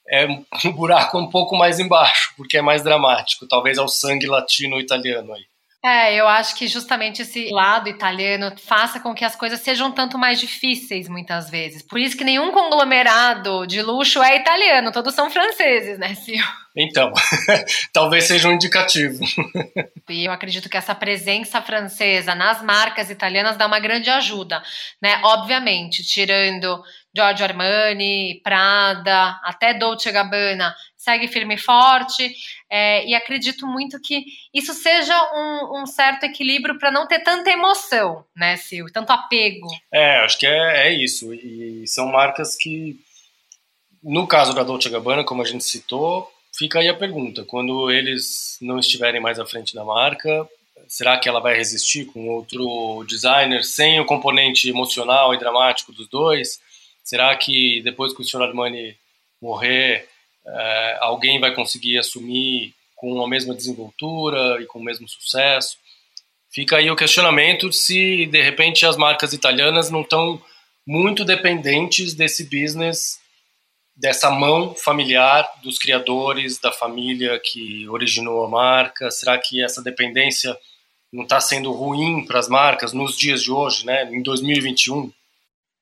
é 0.07 0.25
um 0.25 0.45
buraco 0.71 1.17
um 1.17 1.29
pouco 1.29 1.57
mais 1.57 1.81
embaixo, 1.81 2.33
porque 2.38 2.57
é 2.57 2.62
mais 2.62 2.81
dramático. 2.81 3.45
Talvez 3.45 3.77
é 3.77 3.81
o 3.81 3.89
sangue 3.89 4.25
latino-italiano 4.25 5.33
aí. 5.33 5.43
É, 5.86 6.15
eu 6.15 6.26
acho 6.30 6.56
que 6.56 6.65
justamente 6.65 7.24
esse 7.24 7.50
lado 7.52 7.89
italiano 7.89 8.54
faça 8.58 9.02
com 9.02 9.13
que 9.13 9.26
as 9.26 9.36
coisas 9.36 9.60
sejam 9.60 9.91
tanto 9.91 10.17
mais 10.17 10.39
difíceis 10.39 11.10
muitas 11.10 11.50
vezes. 11.50 11.82
Por 11.82 12.00
isso 12.00 12.15
que 12.15 12.24
nenhum 12.24 12.54
conglomerado 12.54 13.67
de 13.67 13.82
luxo 13.82 14.24
é 14.24 14.38
italiano, 14.38 14.93
todos 14.93 15.13
são 15.13 15.30
franceses, 15.30 16.00
né, 16.00 16.15
Sil? 16.15 16.39
Então, 16.76 17.12
talvez 17.91 18.24
seja 18.24 18.48
um 18.48 18.54
indicativo. 18.54 19.19
E 20.10 20.26
eu 20.26 20.34
acredito 20.34 20.69
que 20.69 20.76
essa 20.76 20.93
presença 20.93 21.62
francesa 21.62 22.36
nas 22.36 22.62
marcas 22.62 23.10
italianas 23.10 23.56
dá 23.56 23.65
uma 23.65 23.80
grande 23.80 24.10
ajuda, 24.10 24.62
né? 25.02 25.22
Obviamente, 25.24 26.04
tirando 26.04 26.84
Giorgio 27.15 27.46
Armani, 27.46 28.41
Prada, 28.43 29.39
até 29.43 29.74
Dolce 29.74 30.12
Gabbana, 30.12 30.76
segue 30.98 31.28
firme 31.30 31.56
e 31.56 31.58
forte. 31.58 32.36
É, 32.75 33.05
e 33.05 33.13
acredito 33.13 33.67
muito 33.67 34.01
que 34.01 34.25
isso 34.51 34.73
seja 34.73 35.15
um, 35.31 35.83
um 35.83 35.86
certo 35.86 36.23
equilíbrio 36.23 36.79
para 36.79 36.89
não 36.89 37.07
ter 37.07 37.19
tanta 37.19 37.51
emoção, 37.51 38.25
né, 38.36 38.57
Sil? 38.57 38.89
Tanto 38.91 39.12
apego. 39.12 39.67
É, 39.93 40.15
acho 40.21 40.39
que 40.39 40.47
é, 40.47 40.88
é 40.88 40.91
isso. 40.91 41.31
E 41.36 41.88
são 41.88 42.07
marcas 42.07 42.55
que, 42.55 42.99
no 44.01 44.25
caso 44.25 44.55
da 44.55 44.63
Dolce 44.63 44.89
Gabbana, 44.89 45.23
como 45.23 45.43
a 45.43 45.45
gente 45.45 45.63
citou, 45.63 46.27
fica 46.57 46.79
aí 46.79 46.89
a 46.89 46.95
pergunta: 46.95 47.45
quando 47.45 47.91
eles 47.91 48.57
não 48.59 48.79
estiverem 48.79 49.21
mais 49.21 49.39
à 49.39 49.45
frente 49.45 49.75
da 49.75 49.86
marca, 49.86 50.49
será 50.88 51.19
que 51.19 51.29
ela 51.29 51.39
vai 51.39 51.55
resistir 51.55 52.05
com 52.05 52.27
outro 52.29 53.05
designer 53.07 53.63
sem 53.63 53.99
o 53.99 54.05
componente 54.05 54.67
emocional 54.67 55.31
e 55.31 55.38
dramático 55.38 55.93
dos 55.93 56.07
dois? 56.07 56.59
Será 57.03 57.36
que 57.38 57.83
depois 57.83 58.15
que 58.15 58.21
o 58.23 58.25
Sr. 58.25 58.41
Armani 58.41 58.97
morrer, 59.39 60.09
é, 60.45 60.97
alguém 61.01 61.39
vai 61.39 61.53
conseguir 61.53 61.97
assumir 61.97 62.73
com 62.95 63.23
a 63.23 63.27
mesma 63.27 63.53
desenvoltura 63.53 64.62
e 64.62 64.65
com 64.65 64.79
o 64.79 64.84
mesmo 64.84 65.08
sucesso? 65.08 65.77
Fica 66.51 66.77
aí 66.77 66.91
o 66.91 66.95
questionamento 66.95 67.71
se 67.71 68.25
de 68.27 68.41
repente 68.41 68.86
as 68.86 68.95
marcas 68.95 69.34
italianas 69.34 69.89
não 69.89 70.01
estão 70.01 70.41
muito 70.86 71.25
dependentes 71.25 72.13
desse 72.13 72.43
business, 72.43 73.19
dessa 73.95 74.29
mão 74.29 74.75
familiar 74.75 75.49
dos 75.63 75.77
criadores, 75.77 76.60
da 76.60 76.71
família 76.71 77.39
que 77.43 77.88
originou 77.89 78.45
a 78.45 78.49
marca. 78.49 79.10
Será 79.10 79.38
que 79.38 79.63
essa 79.63 79.82
dependência 79.82 80.56
não 81.12 81.23
está 81.23 81.39
sendo 81.39 81.71
ruim 81.71 82.25
para 82.25 82.39
as 82.39 82.49
marcas 82.49 82.93
nos 82.93 83.17
dias 83.17 83.41
de 83.43 83.51
hoje, 83.51 83.86
né, 83.86 84.10
em 84.12 84.21
2021? 84.21 85.12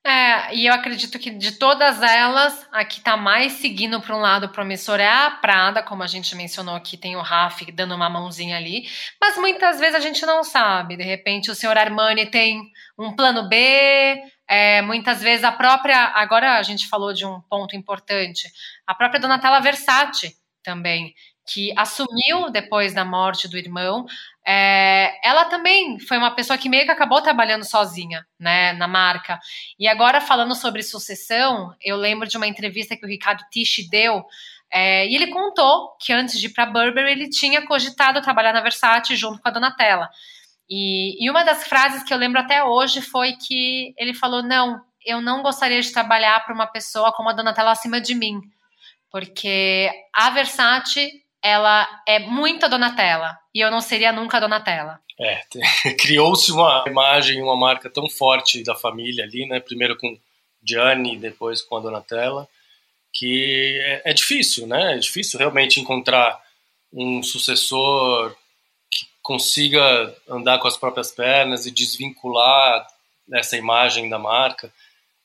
É, 0.04 0.56
e 0.56 0.66
eu 0.66 0.74
acredito 0.74 1.20
que 1.20 1.30
de 1.30 1.52
todas 1.60 2.02
elas, 2.02 2.68
a 2.72 2.84
que 2.84 2.98
está 2.98 3.16
mais 3.16 3.54
seguindo 3.54 4.02
para 4.02 4.16
um 4.16 4.20
lado 4.20 4.50
promissor 4.50 5.00
é 5.00 5.08
a 5.08 5.30
Prada, 5.30 5.84
como 5.84 6.02
a 6.02 6.08
gente 6.08 6.36
mencionou 6.36 6.76
aqui, 6.76 6.98
tem 6.98 7.16
o 7.16 7.22
Raf 7.22 7.62
dando 7.72 7.94
uma 7.94 8.10
mãozinha 8.10 8.58
ali, 8.58 8.90
mas 9.22 9.38
muitas 9.38 9.80
vezes 9.80 9.94
a 9.94 10.00
gente 10.00 10.26
não 10.26 10.44
sabe. 10.44 10.98
De 10.98 11.04
repente, 11.04 11.52
o 11.52 11.56
senhor 11.56 11.78
Armani 11.78 12.26
tem 12.26 12.64
um 12.98 13.16
plano 13.16 13.48
B, 13.48 13.56
é, 14.48 14.82
muitas 14.82 15.22
vezes 15.22 15.44
a 15.44 15.52
própria. 15.52 16.06
Agora 16.16 16.58
a 16.58 16.64
gente 16.64 16.88
falou 16.88 17.14
de 17.14 17.24
um 17.24 17.40
ponto 17.42 17.76
importante, 17.76 18.50
a 18.88 18.96
própria 18.96 19.22
Donatella 19.22 19.60
Versace 19.62 20.36
também, 20.64 21.14
que 21.54 21.74
assumiu 21.78 22.50
depois 22.52 22.94
da 22.94 23.04
morte 23.04 23.48
do 23.48 23.58
irmão 23.58 24.06
é, 24.46 25.20
ela 25.24 25.46
também 25.46 26.00
foi 26.00 26.18
uma 26.18 26.32
pessoa 26.32 26.58
que 26.58 26.70
meio 26.70 26.86
que 26.86 26.92
acabou 26.92 27.22
trabalhando 27.22 27.64
sozinha, 27.64 28.26
né, 28.40 28.74
na 28.74 28.88
marca. 28.88 29.40
E 29.80 29.88
agora 29.88 30.20
falando 30.20 30.56
sobre 30.56 30.82
sucessão, 30.82 31.76
eu 31.82 31.96
lembro 31.96 32.28
de 32.28 32.38
uma 32.38 32.48
entrevista 32.48 32.96
que 32.96 33.06
o 33.06 33.10
Ricardo 33.10 33.44
Tisch 33.52 33.88
deu, 33.90 34.26
é, 34.72 35.06
e 35.08 35.16
ele 35.16 35.28
contou 35.28 35.96
que 36.00 36.14
antes 36.14 36.40
de 36.40 36.48
ir 36.48 36.54
para 36.54 36.66
Burberry 36.66 37.12
ele 37.12 37.30
tinha 37.30 37.66
cogitado 37.66 38.22
trabalhar 38.22 38.54
na 38.54 38.62
Versace 38.62 39.16
junto 39.16 39.42
com 39.42 39.48
a 39.48 39.52
Donatella. 39.52 40.10
E, 40.70 41.24
e 41.24 41.30
uma 41.30 41.44
das 41.44 41.68
frases 41.68 42.04
que 42.04 42.14
eu 42.14 42.18
lembro 42.18 42.40
até 42.40 42.64
hoje 42.64 43.02
foi 43.02 43.34
que 43.34 43.94
ele 43.98 44.14
falou: 44.14 44.42
não, 44.42 44.82
eu 45.06 45.20
não 45.20 45.44
gostaria 45.44 45.82
de 45.82 45.92
trabalhar 45.92 46.44
para 46.46 46.54
uma 46.54 46.68
pessoa 46.68 47.12
como 47.12 47.30
a 47.30 47.34
Donatella 47.34 47.72
acima 47.72 48.00
de 48.00 48.16
mim, 48.16 48.40
porque 49.12 49.92
a 50.16 50.30
Versace 50.30 51.21
ela 51.44 51.88
é 52.08 52.20
muito 52.20 52.70
Donatella 52.70 53.38
e 53.54 53.60
eu 53.60 53.72
não 53.72 53.82
seria 53.82 54.12
nunca 54.12 54.40
Donatella. 54.40 55.00
É, 55.20 55.42
criou-se 56.00 56.52
uma 56.52 56.84
imagem, 56.88 57.42
uma 57.42 57.56
marca 57.56 57.90
tão 57.90 58.10
forte 58.10 58.64
da 58.64 58.76
família 58.76 59.24
ali, 59.24 59.48
né? 59.48 59.60
Primeiro 59.60 59.98
com 59.98 60.18
Gianni, 60.64 61.18
depois 61.18 61.62
com 61.62 61.78
a 61.78 61.80
Donatella, 61.80 62.48
que 63.14 63.80
é, 63.84 64.12
é 64.12 64.14
difícil, 64.14 64.68
né? 64.68 64.96
É 64.96 64.98
difícil 64.98 65.40
realmente 65.40 65.80
encontrar 65.80 66.42
um 66.94 67.24
sucessor 67.24 68.36
que 68.90 69.08
consiga 69.22 70.16
andar 70.30 70.60
com 70.60 70.68
as 70.68 70.78
próprias 70.78 71.12
pernas 71.12 71.66
e 71.66 71.72
desvincular 71.72 72.88
essa 73.34 73.58
imagem 73.58 74.10
da 74.10 74.20
marca. 74.20 74.72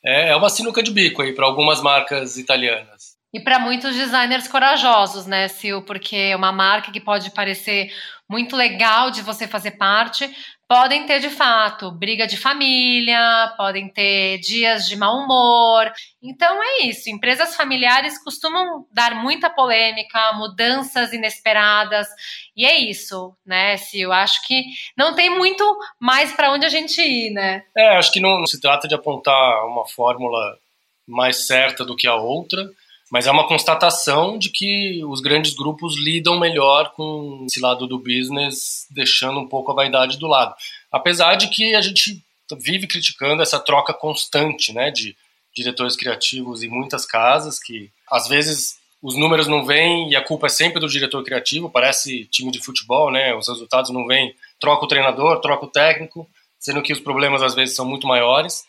É, 0.04 0.28
é 0.28 0.36
uma 0.36 0.50
sinuca 0.50 0.82
de 0.82 0.90
bico 0.90 1.22
aí 1.22 1.32
para 1.32 1.46
algumas 1.46 1.80
marcas 1.80 2.36
italianas. 2.36 3.15
E 3.34 3.40
para 3.40 3.58
muitos 3.58 3.94
designers 3.94 4.48
corajosos, 4.48 5.26
né, 5.26 5.48
Sil? 5.52 5.82
Porque 5.82 6.16
é 6.16 6.36
uma 6.36 6.52
marca 6.52 6.90
que 6.90 7.00
pode 7.00 7.30
parecer 7.30 7.90
muito 8.28 8.56
legal 8.56 9.10
de 9.10 9.22
você 9.22 9.46
fazer 9.46 9.72
parte, 9.72 10.28
podem 10.68 11.06
ter 11.06 11.20
de 11.20 11.30
fato 11.30 11.90
briga 11.92 12.26
de 12.26 12.36
família, 12.36 13.52
podem 13.56 13.88
ter 13.88 14.38
dias 14.38 14.84
de 14.86 14.96
mau 14.96 15.18
humor. 15.18 15.92
Então 16.22 16.60
é 16.62 16.86
isso. 16.86 17.08
Empresas 17.08 17.54
familiares 17.54 18.22
costumam 18.22 18.84
dar 18.92 19.14
muita 19.14 19.48
polêmica, 19.48 20.32
mudanças 20.32 21.12
inesperadas. 21.12 22.08
E 22.56 22.64
é 22.64 22.78
isso, 22.78 23.36
né, 23.44 23.76
Sil? 23.78 24.12
Acho 24.12 24.44
que 24.46 24.64
não 24.96 25.14
tem 25.14 25.30
muito 25.30 25.64
mais 26.00 26.32
para 26.32 26.52
onde 26.52 26.66
a 26.66 26.70
gente 26.70 27.00
ir, 27.00 27.30
né? 27.30 27.62
É, 27.76 27.96
acho 27.96 28.10
que 28.10 28.20
não 28.20 28.44
se 28.46 28.60
trata 28.60 28.88
de 28.88 28.94
apontar 28.94 29.64
uma 29.66 29.86
fórmula 29.86 30.58
mais 31.06 31.46
certa 31.46 31.84
do 31.84 31.94
que 31.94 32.08
a 32.08 32.16
outra 32.16 32.68
mas 33.10 33.26
é 33.26 33.30
uma 33.30 33.46
constatação 33.46 34.36
de 34.36 34.50
que 34.50 35.04
os 35.04 35.20
grandes 35.20 35.54
grupos 35.54 35.96
lidam 35.96 36.38
melhor 36.38 36.92
com 36.92 37.44
esse 37.48 37.60
lado 37.60 37.86
do 37.86 37.98
business, 37.98 38.86
deixando 38.90 39.38
um 39.38 39.48
pouco 39.48 39.70
a 39.70 39.74
vaidade 39.74 40.18
do 40.18 40.26
lado. 40.26 40.54
Apesar 40.90 41.36
de 41.36 41.48
que 41.48 41.74
a 41.74 41.80
gente 41.80 42.22
vive 42.58 42.86
criticando 42.86 43.42
essa 43.42 43.58
troca 43.58 43.92
constante 43.94 44.72
né, 44.72 44.90
de 44.90 45.16
diretores 45.54 45.96
criativos 45.96 46.62
em 46.62 46.68
muitas 46.68 47.06
casas, 47.06 47.58
que 47.58 47.90
às 48.10 48.28
vezes 48.28 48.76
os 49.02 49.16
números 49.16 49.46
não 49.46 49.64
vêm 49.64 50.10
e 50.10 50.16
a 50.16 50.24
culpa 50.24 50.46
é 50.46 50.50
sempre 50.50 50.80
do 50.80 50.88
diretor 50.88 51.22
criativo, 51.24 51.70
parece 51.70 52.24
time 52.26 52.50
de 52.50 52.62
futebol, 52.62 53.10
né? 53.10 53.34
Os 53.34 53.48
resultados 53.48 53.90
não 53.90 54.06
vêm, 54.06 54.34
troca 54.60 54.84
o 54.84 54.88
treinador, 54.88 55.40
troca 55.40 55.64
o 55.64 55.70
técnico, 55.70 56.28
sendo 56.58 56.82
que 56.82 56.92
os 56.92 57.00
problemas 57.00 57.42
às 57.42 57.54
vezes 57.54 57.76
são 57.76 57.86
muito 57.86 58.06
maiores. 58.06 58.64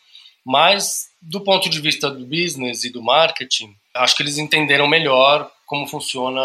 Mas 0.46 1.08
do 1.22 1.42
ponto 1.42 1.70
de 1.70 1.82
vista 1.82 2.10
do 2.10 2.26
business 2.26 2.84
e 2.84 2.90
do 2.92 3.02
marketing, 3.02 3.76
acho 4.00 4.16
que 4.16 4.24
eles 4.24 4.38
entenderam 4.38 4.88
melhor 4.88 5.50
como 5.66 5.88
funciona 5.88 6.42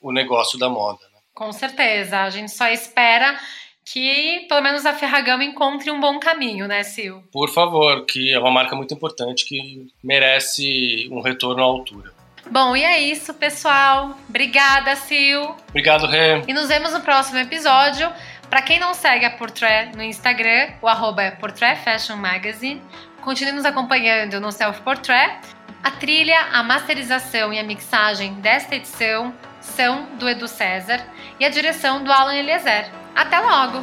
o 0.00 0.12
negócio 0.12 0.58
da 0.58 0.68
moda. 0.68 1.00
Né? 1.12 1.20
Com 1.34 1.52
certeza. 1.52 2.20
A 2.20 2.30
gente 2.30 2.50
só 2.50 2.68
espera 2.68 3.38
que 3.84 4.46
pelo 4.48 4.62
menos 4.62 4.86
a 4.86 4.94
Ferragamo 4.94 5.42
encontre 5.42 5.90
um 5.90 6.00
bom 6.00 6.18
caminho, 6.18 6.68
né, 6.68 6.82
Sil? 6.86 7.22
Por 7.32 7.48
favor, 7.50 8.06
que 8.06 8.32
é 8.32 8.38
uma 8.38 8.50
marca 8.50 8.76
muito 8.76 8.94
importante 8.94 9.44
que 9.44 9.88
merece 10.02 11.08
um 11.10 11.20
retorno 11.20 11.62
à 11.62 11.66
altura. 11.66 12.12
Bom, 12.50 12.76
e 12.76 12.82
é 12.82 13.00
isso, 13.00 13.32
pessoal. 13.34 14.16
Obrigada, 14.28 14.94
Sil. 14.98 15.40
Obrigado, 15.68 16.06
Rê. 16.06 16.42
E 16.46 16.52
nos 16.52 16.68
vemos 16.68 16.92
no 16.92 17.00
próximo 17.00 17.38
episódio. 17.38 18.12
Para 18.50 18.60
quem 18.60 18.78
não 18.78 18.92
segue 18.92 19.24
a 19.24 19.30
Portrait 19.30 19.96
no 19.96 20.02
Instagram, 20.02 20.74
o 20.82 20.88
arroba 20.88 21.22
é 21.22 21.30
Portrait 21.30 21.82
Fashion 21.82 22.16
Magazine. 22.16 22.82
Continue 23.22 23.52
nos 23.52 23.64
acompanhando 23.64 24.40
no 24.40 24.52
Self 24.52 24.82
Portrait. 24.82 25.38
A 25.82 25.90
trilha, 25.90 26.38
a 26.52 26.62
masterização 26.62 27.52
e 27.52 27.58
a 27.58 27.64
mixagem 27.64 28.34
desta 28.34 28.76
edição 28.76 29.34
são 29.60 30.06
do 30.16 30.28
Edu 30.28 30.46
César 30.46 31.04
e 31.40 31.44
a 31.44 31.48
direção 31.48 32.04
do 32.04 32.12
Alan 32.12 32.36
Eliezer. 32.36 32.88
Até 33.16 33.40
logo! 33.40 33.82